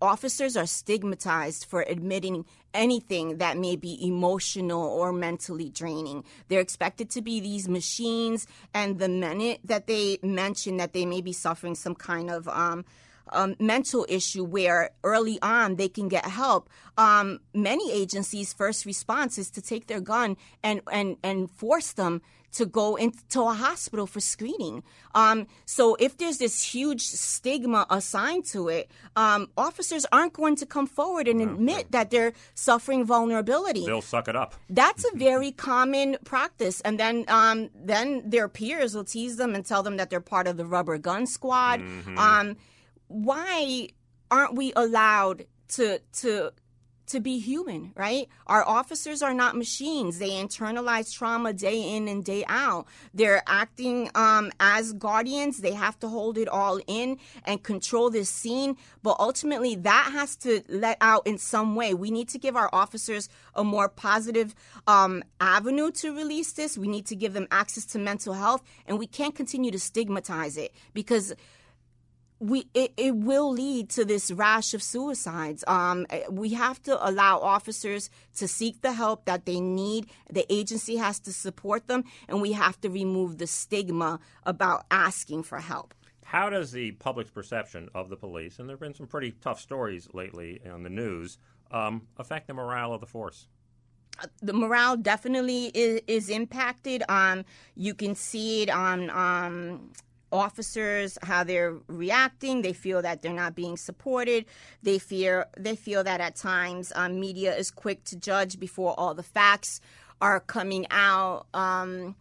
officers 0.00 0.56
are 0.56 0.66
stigmatized 0.66 1.64
for 1.64 1.82
admitting 1.88 2.44
anything 2.74 3.38
that 3.38 3.56
may 3.56 3.76
be 3.76 4.06
emotional 4.06 4.82
or 4.82 5.12
mentally 5.12 5.70
draining. 5.70 6.22
They're 6.48 6.60
expected 6.60 7.08
to 7.10 7.22
be 7.22 7.40
these 7.40 7.68
machines, 7.68 8.46
and 8.74 8.98
the 8.98 9.08
minute 9.08 9.60
that 9.64 9.86
they 9.86 10.18
mention 10.22 10.76
that 10.76 10.92
they 10.92 11.06
may 11.06 11.22
be 11.22 11.32
suffering 11.32 11.74
some 11.74 11.94
kind 11.94 12.30
of 12.30 12.46
um, 12.48 12.84
um, 13.32 13.56
mental 13.58 14.06
issue 14.08 14.44
where 14.44 14.90
early 15.04 15.38
on 15.42 15.76
they 15.76 15.88
can 15.88 16.08
get 16.08 16.24
help. 16.26 16.68
Um, 16.98 17.40
many 17.54 17.92
agencies' 17.92 18.52
first 18.52 18.86
response 18.86 19.38
is 19.38 19.50
to 19.50 19.62
take 19.62 19.86
their 19.86 20.00
gun 20.00 20.36
and, 20.62 20.80
and, 20.90 21.16
and 21.22 21.50
force 21.50 21.92
them 21.92 22.22
to 22.56 22.64
go 22.64 22.96
into 22.96 23.42
a 23.42 23.52
hospital 23.52 24.06
for 24.06 24.20
screening. 24.20 24.82
Um, 25.14 25.46
so 25.66 25.94
if 25.96 26.16
there's 26.16 26.38
this 26.38 26.62
huge 26.62 27.02
stigma 27.02 27.86
assigned 27.90 28.46
to 28.46 28.68
it, 28.68 28.90
um, 29.14 29.50
officers 29.58 30.06
aren't 30.10 30.32
going 30.32 30.56
to 30.56 30.66
come 30.66 30.86
forward 30.86 31.28
and 31.28 31.42
admit 31.42 31.92
that 31.92 32.10
they're 32.10 32.32
suffering 32.54 33.04
vulnerability. 33.04 33.84
They'll 33.84 34.00
suck 34.00 34.28
it 34.28 34.36
up. 34.36 34.54
That's 34.70 35.04
a 35.04 35.16
very 35.16 35.52
common 35.52 36.16
practice, 36.24 36.80
and 36.80 36.98
then 36.98 37.24
um, 37.28 37.68
then 37.74 38.22
their 38.24 38.48
peers 38.48 38.94
will 38.94 39.04
tease 39.04 39.36
them 39.36 39.54
and 39.54 39.64
tell 39.64 39.82
them 39.82 39.98
that 39.98 40.08
they're 40.08 40.20
part 40.20 40.46
of 40.46 40.56
the 40.56 40.64
rubber 40.64 40.96
gun 40.96 41.26
squad. 41.26 41.80
Mm-hmm. 41.80 42.18
Why 43.08 43.88
aren't 44.30 44.54
we 44.54 44.72
allowed 44.74 45.46
to 45.68 46.00
to 46.20 46.52
to 47.06 47.20
be 47.20 47.38
human, 47.38 47.92
right? 47.94 48.28
Our 48.46 48.66
officers 48.66 49.22
are 49.22 49.34
not 49.34 49.56
machines. 49.56 50.18
They 50.18 50.30
internalize 50.30 51.12
trauma 51.12 51.52
day 51.52 51.96
in 51.96 52.08
and 52.08 52.24
day 52.24 52.44
out. 52.48 52.86
They're 53.14 53.42
acting 53.46 54.10
um, 54.14 54.50
as 54.58 54.92
guardians. 54.92 55.58
They 55.58 55.72
have 55.72 55.98
to 56.00 56.08
hold 56.08 56.36
it 56.36 56.48
all 56.48 56.80
in 56.86 57.18
and 57.44 57.62
control 57.62 58.10
this 58.10 58.28
scene. 58.28 58.76
But 59.02 59.16
ultimately, 59.18 59.76
that 59.76 60.10
has 60.12 60.36
to 60.38 60.62
let 60.68 60.98
out 61.00 61.26
in 61.26 61.38
some 61.38 61.74
way. 61.76 61.94
We 61.94 62.10
need 62.10 62.28
to 62.30 62.38
give 62.38 62.56
our 62.56 62.70
officers 62.72 63.28
a 63.54 63.62
more 63.62 63.88
positive 63.88 64.54
um, 64.86 65.22
avenue 65.40 65.90
to 65.92 66.14
release 66.14 66.52
this. 66.52 66.76
We 66.76 66.88
need 66.88 67.06
to 67.06 67.16
give 67.16 67.34
them 67.34 67.46
access 67.50 67.84
to 67.86 67.98
mental 67.98 68.34
health, 68.34 68.62
and 68.86 68.98
we 68.98 69.06
can't 69.06 69.34
continue 69.34 69.70
to 69.70 69.78
stigmatize 69.78 70.56
it 70.56 70.72
because 70.92 71.34
we 72.38 72.68
it, 72.74 72.92
it 72.96 73.16
will 73.16 73.50
lead 73.50 73.88
to 73.90 74.04
this 74.04 74.30
rash 74.30 74.74
of 74.74 74.82
suicides. 74.82 75.64
Um, 75.66 76.06
eh, 76.10 76.24
we 76.30 76.50
have 76.50 76.82
to 76.82 77.08
allow 77.08 77.38
officers 77.38 78.10
to 78.36 78.46
seek 78.46 78.82
the 78.82 78.92
help 78.92 79.24
that 79.24 79.46
they 79.46 79.60
need. 79.60 80.06
The 80.30 80.50
agency 80.52 80.96
has 80.96 81.18
to 81.20 81.32
support 81.32 81.88
them, 81.88 82.04
and 82.28 82.42
we 82.42 82.52
have 82.52 82.80
to 82.82 82.90
remove 82.90 83.38
the 83.38 83.46
stigma 83.46 84.20
about 84.44 84.84
asking 84.90 85.44
for 85.44 85.58
help. 85.58 85.94
How 86.24 86.50
does 86.50 86.72
the 86.72 86.92
public's 86.92 87.30
perception 87.30 87.88
of 87.94 88.10
the 88.10 88.16
police, 88.16 88.58
and 88.58 88.68
there 88.68 88.74
have 88.74 88.80
been 88.80 88.94
some 88.94 89.06
pretty 89.06 89.32
tough 89.40 89.60
stories 89.60 90.08
lately 90.12 90.60
on 90.70 90.82
the 90.82 90.90
news, 90.90 91.38
um, 91.70 92.02
affect 92.18 92.48
the 92.48 92.54
morale 92.54 92.92
of 92.92 93.00
the 93.00 93.06
force? 93.06 93.46
the 94.40 94.52
morale 94.52 94.96
definitely 94.96 95.66
is, 95.74 96.00
is 96.06 96.30
impacted. 96.30 97.02
Um, 97.08 97.44
you 97.74 97.94
can 97.94 98.14
see 98.14 98.62
it 98.62 98.70
on 98.70 99.10
um, 99.10 99.92
officers 100.32 101.18
how 101.22 101.44
they're 101.44 101.76
reacting. 101.86 102.62
They 102.62 102.72
feel 102.72 103.02
that 103.02 103.22
they're 103.22 103.32
not 103.32 103.54
being 103.54 103.76
supported. 103.76 104.46
They 104.82 104.98
fear 104.98 105.46
they 105.56 105.76
feel 105.76 106.04
that 106.04 106.20
at 106.20 106.36
times 106.36 106.92
um, 106.94 107.20
media 107.20 107.56
is 107.56 107.70
quick 107.70 108.04
to 108.04 108.16
judge 108.16 108.58
before 108.58 108.98
all 108.98 109.14
the 109.14 109.22
facts 109.22 109.80
are 110.20 110.40
coming 110.40 110.86
out. 110.90 111.46
Um, 111.54 112.16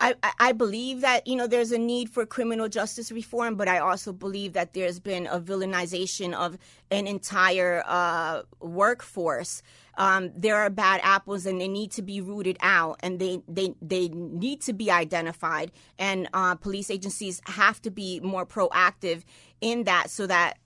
I, 0.00 0.14
I 0.38 0.52
believe 0.52 1.02
that 1.02 1.26
you 1.26 1.36
know 1.36 1.46
there's 1.46 1.72
a 1.72 1.78
need 1.78 2.08
for 2.08 2.24
criminal 2.24 2.68
justice 2.68 3.12
reform, 3.12 3.56
but 3.56 3.68
I 3.68 3.78
also 3.78 4.12
believe 4.12 4.54
that 4.54 4.72
there's 4.72 4.98
been 4.98 5.26
a 5.26 5.38
villainization 5.38 6.32
of 6.32 6.56
an 6.90 7.06
entire 7.06 7.82
uh, 7.86 8.42
workforce. 8.60 9.62
Um, 9.98 10.30
there 10.34 10.56
are 10.56 10.70
bad 10.70 11.00
apples, 11.02 11.44
and 11.44 11.60
they 11.60 11.68
need 11.68 11.90
to 11.92 12.02
be 12.02 12.20
rooted 12.22 12.56
out, 12.62 12.98
and 13.02 13.18
they 13.18 13.42
they 13.46 13.74
they 13.82 14.08
need 14.08 14.62
to 14.62 14.72
be 14.72 14.90
identified. 14.90 15.70
And 15.98 16.28
uh, 16.32 16.54
police 16.54 16.90
agencies 16.90 17.42
have 17.46 17.82
to 17.82 17.90
be 17.90 18.20
more 18.20 18.46
proactive 18.46 19.22
in 19.60 19.84
that, 19.84 20.08
so 20.08 20.26
that 20.26 20.56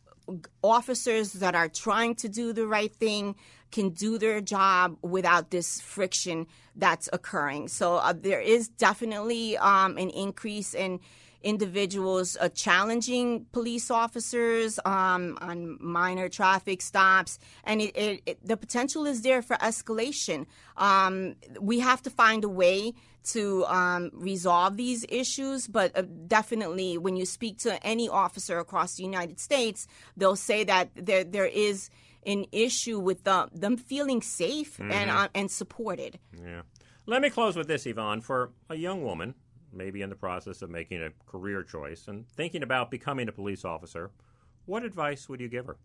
officers 0.62 1.34
that 1.34 1.54
are 1.54 1.68
trying 1.68 2.14
to 2.14 2.28
do 2.28 2.52
the 2.52 2.66
right 2.66 2.94
thing 2.94 3.34
can 3.74 3.90
do 3.90 4.18
their 4.18 4.40
job 4.40 4.96
without 5.02 5.50
this 5.50 5.80
friction 5.80 6.46
that's 6.76 7.08
occurring. 7.12 7.66
So 7.66 7.96
uh, 7.96 8.14
there 8.28 8.40
is 8.40 8.68
definitely 8.68 9.58
um, 9.58 9.98
an 9.98 10.10
increase 10.10 10.74
in 10.74 11.00
individuals 11.42 12.36
uh, 12.40 12.48
challenging 12.50 13.46
police 13.50 13.90
officers 13.90 14.78
um, 14.84 15.36
on 15.40 15.76
minor 15.80 16.28
traffic 16.28 16.80
stops, 16.80 17.40
and 17.64 17.82
it, 17.82 17.96
it, 17.96 18.22
it, 18.26 18.46
the 18.46 18.56
potential 18.56 19.06
is 19.06 19.22
there 19.22 19.42
for 19.42 19.56
escalation. 19.56 20.46
Um, 20.76 21.34
we 21.60 21.80
have 21.80 22.00
to 22.02 22.10
find 22.10 22.44
a 22.44 22.48
way 22.48 22.94
to 23.34 23.64
um, 23.66 24.10
resolve 24.14 24.76
these 24.76 25.04
issues, 25.08 25.66
but 25.66 25.90
uh, 25.98 26.02
definitely 26.28 26.96
when 26.96 27.16
you 27.16 27.26
speak 27.26 27.58
to 27.58 27.84
any 27.84 28.08
officer 28.08 28.58
across 28.60 28.94
the 28.94 29.02
United 29.02 29.40
States, 29.40 29.88
they'll 30.16 30.36
say 30.36 30.62
that 30.62 30.90
there 30.94 31.24
there 31.24 31.46
is 31.46 31.90
an 32.26 32.46
issue 32.52 32.98
with 32.98 33.24
them, 33.24 33.50
them 33.52 33.76
feeling 33.76 34.22
safe 34.22 34.76
mm-hmm. 34.78 34.92
and 34.92 35.10
uh, 35.10 35.28
and 35.34 35.50
supported. 35.50 36.18
Yeah. 36.32 36.62
Let 37.06 37.20
me 37.20 37.28
close 37.28 37.54
with 37.54 37.68
this, 37.68 37.86
Ivonne. 37.86 38.22
For 38.22 38.52
a 38.70 38.76
young 38.76 39.02
woman, 39.02 39.34
maybe 39.72 40.02
in 40.02 40.08
the 40.08 40.16
process 40.16 40.62
of 40.62 40.70
making 40.70 41.02
a 41.02 41.10
career 41.26 41.62
choice 41.62 42.08
and 42.08 42.26
thinking 42.28 42.62
about 42.62 42.90
becoming 42.90 43.28
a 43.28 43.32
police 43.32 43.64
officer, 43.64 44.10
what 44.66 44.84
advice 44.84 45.28
would 45.28 45.40
you 45.40 45.48
give 45.48 45.66
her? 45.66 45.76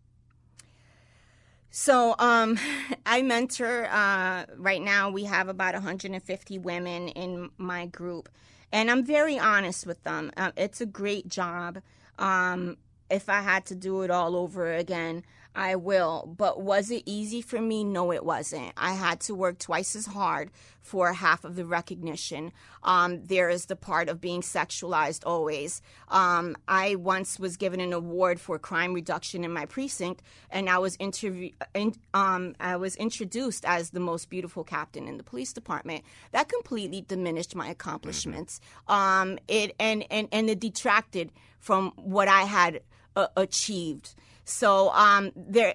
So, 1.70 2.14
um, 2.18 2.58
I 3.06 3.22
mentor, 3.22 3.86
uh, 3.90 4.46
right 4.56 4.82
now 4.82 5.10
we 5.10 5.24
have 5.24 5.48
about 5.48 5.74
150 5.74 6.58
women 6.58 7.08
in 7.08 7.50
my 7.58 7.86
group, 7.86 8.28
and 8.72 8.90
I'm 8.90 9.04
very 9.04 9.38
honest 9.38 9.86
with 9.86 10.02
them. 10.04 10.32
Uh, 10.36 10.52
it's 10.56 10.80
a 10.80 10.86
great 10.86 11.28
job. 11.28 11.80
Um, 12.18 12.76
if 13.10 13.28
I 13.28 13.40
had 13.40 13.66
to 13.66 13.74
do 13.74 14.02
it 14.02 14.10
all 14.10 14.36
over 14.36 14.72
again, 14.72 15.24
I 15.54 15.76
will. 15.76 16.32
But 16.36 16.62
was 16.62 16.90
it 16.90 17.02
easy 17.06 17.42
for 17.42 17.60
me? 17.60 17.84
No, 17.84 18.12
it 18.12 18.24
wasn't. 18.24 18.72
I 18.76 18.92
had 18.92 19.20
to 19.22 19.34
work 19.34 19.58
twice 19.58 19.96
as 19.96 20.06
hard 20.06 20.50
for 20.80 21.12
half 21.12 21.44
of 21.44 21.56
the 21.56 21.66
recognition. 21.66 22.52
Um, 22.82 23.24
there 23.24 23.50
is 23.50 23.66
the 23.66 23.76
part 23.76 24.08
of 24.08 24.20
being 24.20 24.40
sexualized 24.40 25.22
always. 25.26 25.82
Um, 26.08 26.56
I 26.68 26.94
once 26.94 27.38
was 27.38 27.56
given 27.56 27.80
an 27.80 27.92
award 27.92 28.40
for 28.40 28.58
crime 28.58 28.94
reduction 28.94 29.44
in 29.44 29.52
my 29.52 29.66
precinct, 29.66 30.22
and 30.50 30.70
I 30.70 30.78
was 30.78 30.96
interview- 30.98 31.52
in, 31.74 31.94
um, 32.14 32.54
I 32.60 32.76
was 32.76 32.96
introduced 32.96 33.64
as 33.64 33.90
the 33.90 34.00
most 34.00 34.30
beautiful 34.30 34.64
captain 34.64 35.06
in 35.06 35.16
the 35.16 35.22
police 35.22 35.52
department. 35.52 36.04
That 36.32 36.48
completely 36.48 37.02
diminished 37.02 37.54
my 37.54 37.68
accomplishments. 37.68 38.60
Um, 38.88 39.38
it 39.48 39.74
and, 39.78 40.04
and 40.10 40.28
and 40.32 40.48
it 40.48 40.60
detracted 40.60 41.32
from 41.58 41.92
what 41.96 42.28
I 42.28 42.42
had 42.42 42.80
uh, 43.16 43.28
achieved. 43.36 44.14
So 44.44 44.90
um, 44.90 45.32
there, 45.36 45.74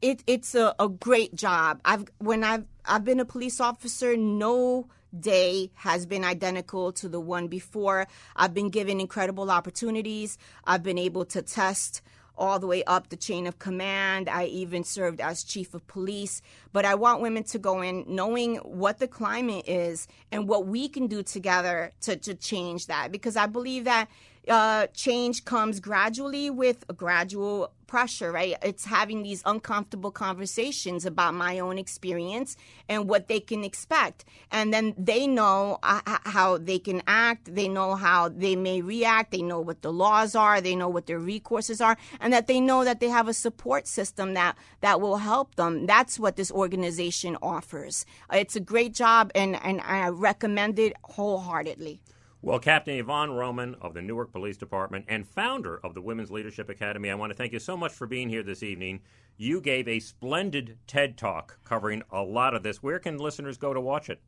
it, 0.00 0.22
it's 0.26 0.54
a, 0.54 0.74
a 0.78 0.88
great 0.88 1.34
job. 1.34 1.80
I've 1.84 2.04
when 2.18 2.44
I've 2.44 2.64
I've 2.84 3.04
been 3.04 3.20
a 3.20 3.24
police 3.24 3.60
officer, 3.60 4.16
no 4.16 4.88
day 5.18 5.70
has 5.74 6.06
been 6.06 6.24
identical 6.24 6.92
to 6.92 7.08
the 7.08 7.20
one 7.20 7.48
before. 7.48 8.06
I've 8.36 8.54
been 8.54 8.70
given 8.70 9.00
incredible 9.00 9.50
opportunities. 9.50 10.38
I've 10.64 10.82
been 10.82 10.98
able 10.98 11.24
to 11.26 11.42
test 11.42 12.02
all 12.36 12.58
the 12.58 12.66
way 12.66 12.84
up 12.84 13.08
the 13.08 13.16
chain 13.16 13.46
of 13.46 13.58
command. 13.58 14.28
I 14.28 14.44
even 14.44 14.84
served 14.84 15.20
as 15.20 15.42
chief 15.42 15.74
of 15.74 15.86
police. 15.88 16.40
But 16.72 16.84
I 16.84 16.94
want 16.94 17.20
women 17.20 17.42
to 17.44 17.58
go 17.58 17.80
in 17.80 18.04
knowing 18.06 18.56
what 18.56 18.98
the 18.98 19.08
climate 19.08 19.68
is 19.68 20.06
and 20.30 20.48
what 20.48 20.66
we 20.66 20.88
can 20.88 21.08
do 21.08 21.22
together 21.22 21.92
to, 22.02 22.16
to 22.16 22.34
change 22.34 22.86
that. 22.86 23.10
Because 23.10 23.36
I 23.36 23.46
believe 23.46 23.84
that 23.84 24.08
uh, 24.48 24.86
change 24.88 25.44
comes 25.44 25.80
gradually 25.80 26.50
with 26.50 26.84
a 26.88 26.92
gradual 26.92 27.72
pressure, 27.88 28.30
right? 28.30 28.54
It's 28.62 28.84
having 28.84 29.22
these 29.22 29.42
uncomfortable 29.44 30.10
conversations 30.10 31.04
about 31.04 31.34
my 31.34 31.58
own 31.58 31.78
experience 31.78 32.56
and 32.88 33.08
what 33.08 33.28
they 33.28 33.40
can 33.40 33.64
expect. 33.64 34.24
And 34.52 34.72
then 34.72 34.94
they 34.96 35.26
know 35.26 35.78
uh, 35.82 36.00
how 36.24 36.58
they 36.58 36.78
can 36.78 37.02
act, 37.06 37.54
they 37.54 37.66
know 37.66 37.96
how 37.96 38.28
they 38.28 38.54
may 38.54 38.82
react, 38.82 39.32
they 39.32 39.42
know 39.42 39.60
what 39.60 39.82
the 39.82 39.92
laws 39.92 40.36
are, 40.36 40.60
they 40.60 40.76
know 40.76 40.88
what 40.88 41.06
their 41.06 41.18
recourses 41.18 41.84
are, 41.84 41.96
and 42.20 42.32
that 42.32 42.46
they 42.46 42.60
know 42.60 42.84
that 42.84 43.00
they 43.00 43.08
have 43.08 43.26
a 43.26 43.34
support 43.34 43.86
system 43.86 44.34
that, 44.34 44.56
that 44.82 45.00
will 45.00 45.16
help 45.16 45.54
them. 45.56 45.86
That's 45.86 46.18
what 46.18 46.36
this 46.36 46.52
organization 46.52 47.36
offers. 47.42 48.04
It's 48.30 48.54
a 48.54 48.60
great 48.60 48.94
job, 48.94 49.32
and, 49.34 49.56
and 49.64 49.80
I 49.80 50.08
recommend 50.08 50.78
it 50.78 50.94
wholeheartedly. 51.04 52.00
Well, 52.40 52.60
Captain 52.60 52.96
Ivonne 52.96 53.32
Roman 53.32 53.74
of 53.80 53.94
the 53.94 54.02
Newark 54.02 54.30
Police 54.30 54.56
Department 54.56 55.06
and 55.08 55.26
founder 55.26 55.80
of 55.82 55.94
the 55.94 56.00
Women's 56.00 56.30
Leadership 56.30 56.68
Academy, 56.68 57.10
I 57.10 57.16
want 57.16 57.32
to 57.32 57.36
thank 57.36 57.52
you 57.52 57.58
so 57.58 57.76
much 57.76 57.92
for 57.92 58.06
being 58.06 58.28
here 58.28 58.44
this 58.44 58.62
evening. 58.62 59.00
You 59.36 59.60
gave 59.60 59.88
a 59.88 59.98
splendid 59.98 60.78
TED 60.86 61.18
talk 61.18 61.58
covering 61.64 62.02
a 62.12 62.22
lot 62.22 62.54
of 62.54 62.62
this. 62.62 62.80
Where 62.80 63.00
can 63.00 63.18
listeners 63.18 63.58
go 63.58 63.74
to 63.74 63.80
watch 63.80 64.08
it? 64.08 64.20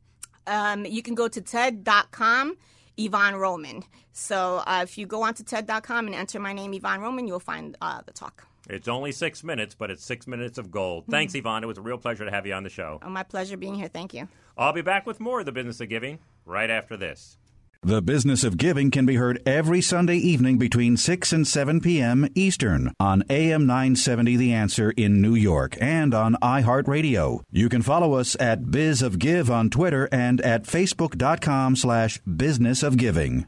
Um, 0.45 0.85
you 0.85 1.01
can 1.01 1.15
go 1.15 1.29
to 1.29 1.39
TED.com. 1.41 2.57
Ivonne 2.99 3.39
Roman. 3.39 3.83
So 4.11 4.61
uh, 4.67 4.81
if 4.83 4.97
you 4.97 5.05
go 5.05 5.23
onto 5.23 5.43
TED.com 5.43 6.07
and 6.07 6.13
enter 6.13 6.39
my 6.39 6.51
name, 6.51 6.73
Ivonne 6.73 6.99
Roman, 6.99 7.25
you'll 7.25 7.39
find 7.39 7.77
uh, 7.81 8.01
the 8.05 8.11
talk. 8.11 8.45
It's 8.69 8.89
only 8.89 9.13
six 9.13 9.43
minutes, 9.43 9.73
but 9.73 9.89
it's 9.89 10.03
six 10.03 10.27
minutes 10.27 10.57
of 10.57 10.69
gold. 10.69 11.03
Mm-hmm. 11.03 11.11
Thanks, 11.11 11.33
Ivonne. 11.33 11.63
It 11.63 11.67
was 11.67 11.77
a 11.77 11.81
real 11.81 11.97
pleasure 11.97 12.25
to 12.25 12.31
have 12.31 12.45
you 12.45 12.53
on 12.53 12.63
the 12.63 12.69
show. 12.69 12.99
Oh, 13.01 13.09
my 13.09 13.23
pleasure 13.23 13.57
being 13.57 13.75
here. 13.75 13.87
Thank 13.87 14.13
you. 14.13 14.27
I'll 14.57 14.73
be 14.73 14.81
back 14.81 15.05
with 15.07 15.19
more 15.19 15.39
of 15.39 15.45
the 15.45 15.51
business 15.51 15.79
of 15.81 15.89
giving 15.89 16.19
right 16.45 16.69
after 16.69 16.97
this. 16.97 17.37
The 17.83 18.03
Business 18.03 18.43
of 18.43 18.57
Giving 18.57 18.91
can 18.91 19.07
be 19.07 19.15
heard 19.15 19.41
every 19.43 19.81
Sunday 19.81 20.17
evening 20.17 20.59
between 20.59 20.97
6 20.97 21.33
and 21.33 21.47
7 21.47 21.81
p.m. 21.81 22.27
Eastern 22.35 22.93
on 22.99 23.23
AM 23.27 23.65
970 23.65 24.37
The 24.37 24.53
Answer 24.53 24.91
in 24.91 25.19
New 25.19 25.33
York 25.33 25.77
and 25.81 26.13
on 26.13 26.35
iHeartRadio. 26.43 27.41
You 27.49 27.69
can 27.69 27.81
follow 27.81 28.13
us 28.13 28.37
at 28.39 28.69
Biz 28.69 29.01
of 29.01 29.17
Give 29.17 29.49
on 29.49 29.71
Twitter 29.71 30.07
and 30.11 30.39
at 30.41 30.65
Facebook.com 30.65 31.75
slash 31.75 32.21
Business 32.21 32.83
of 32.83 32.97
Giving. 32.97 33.47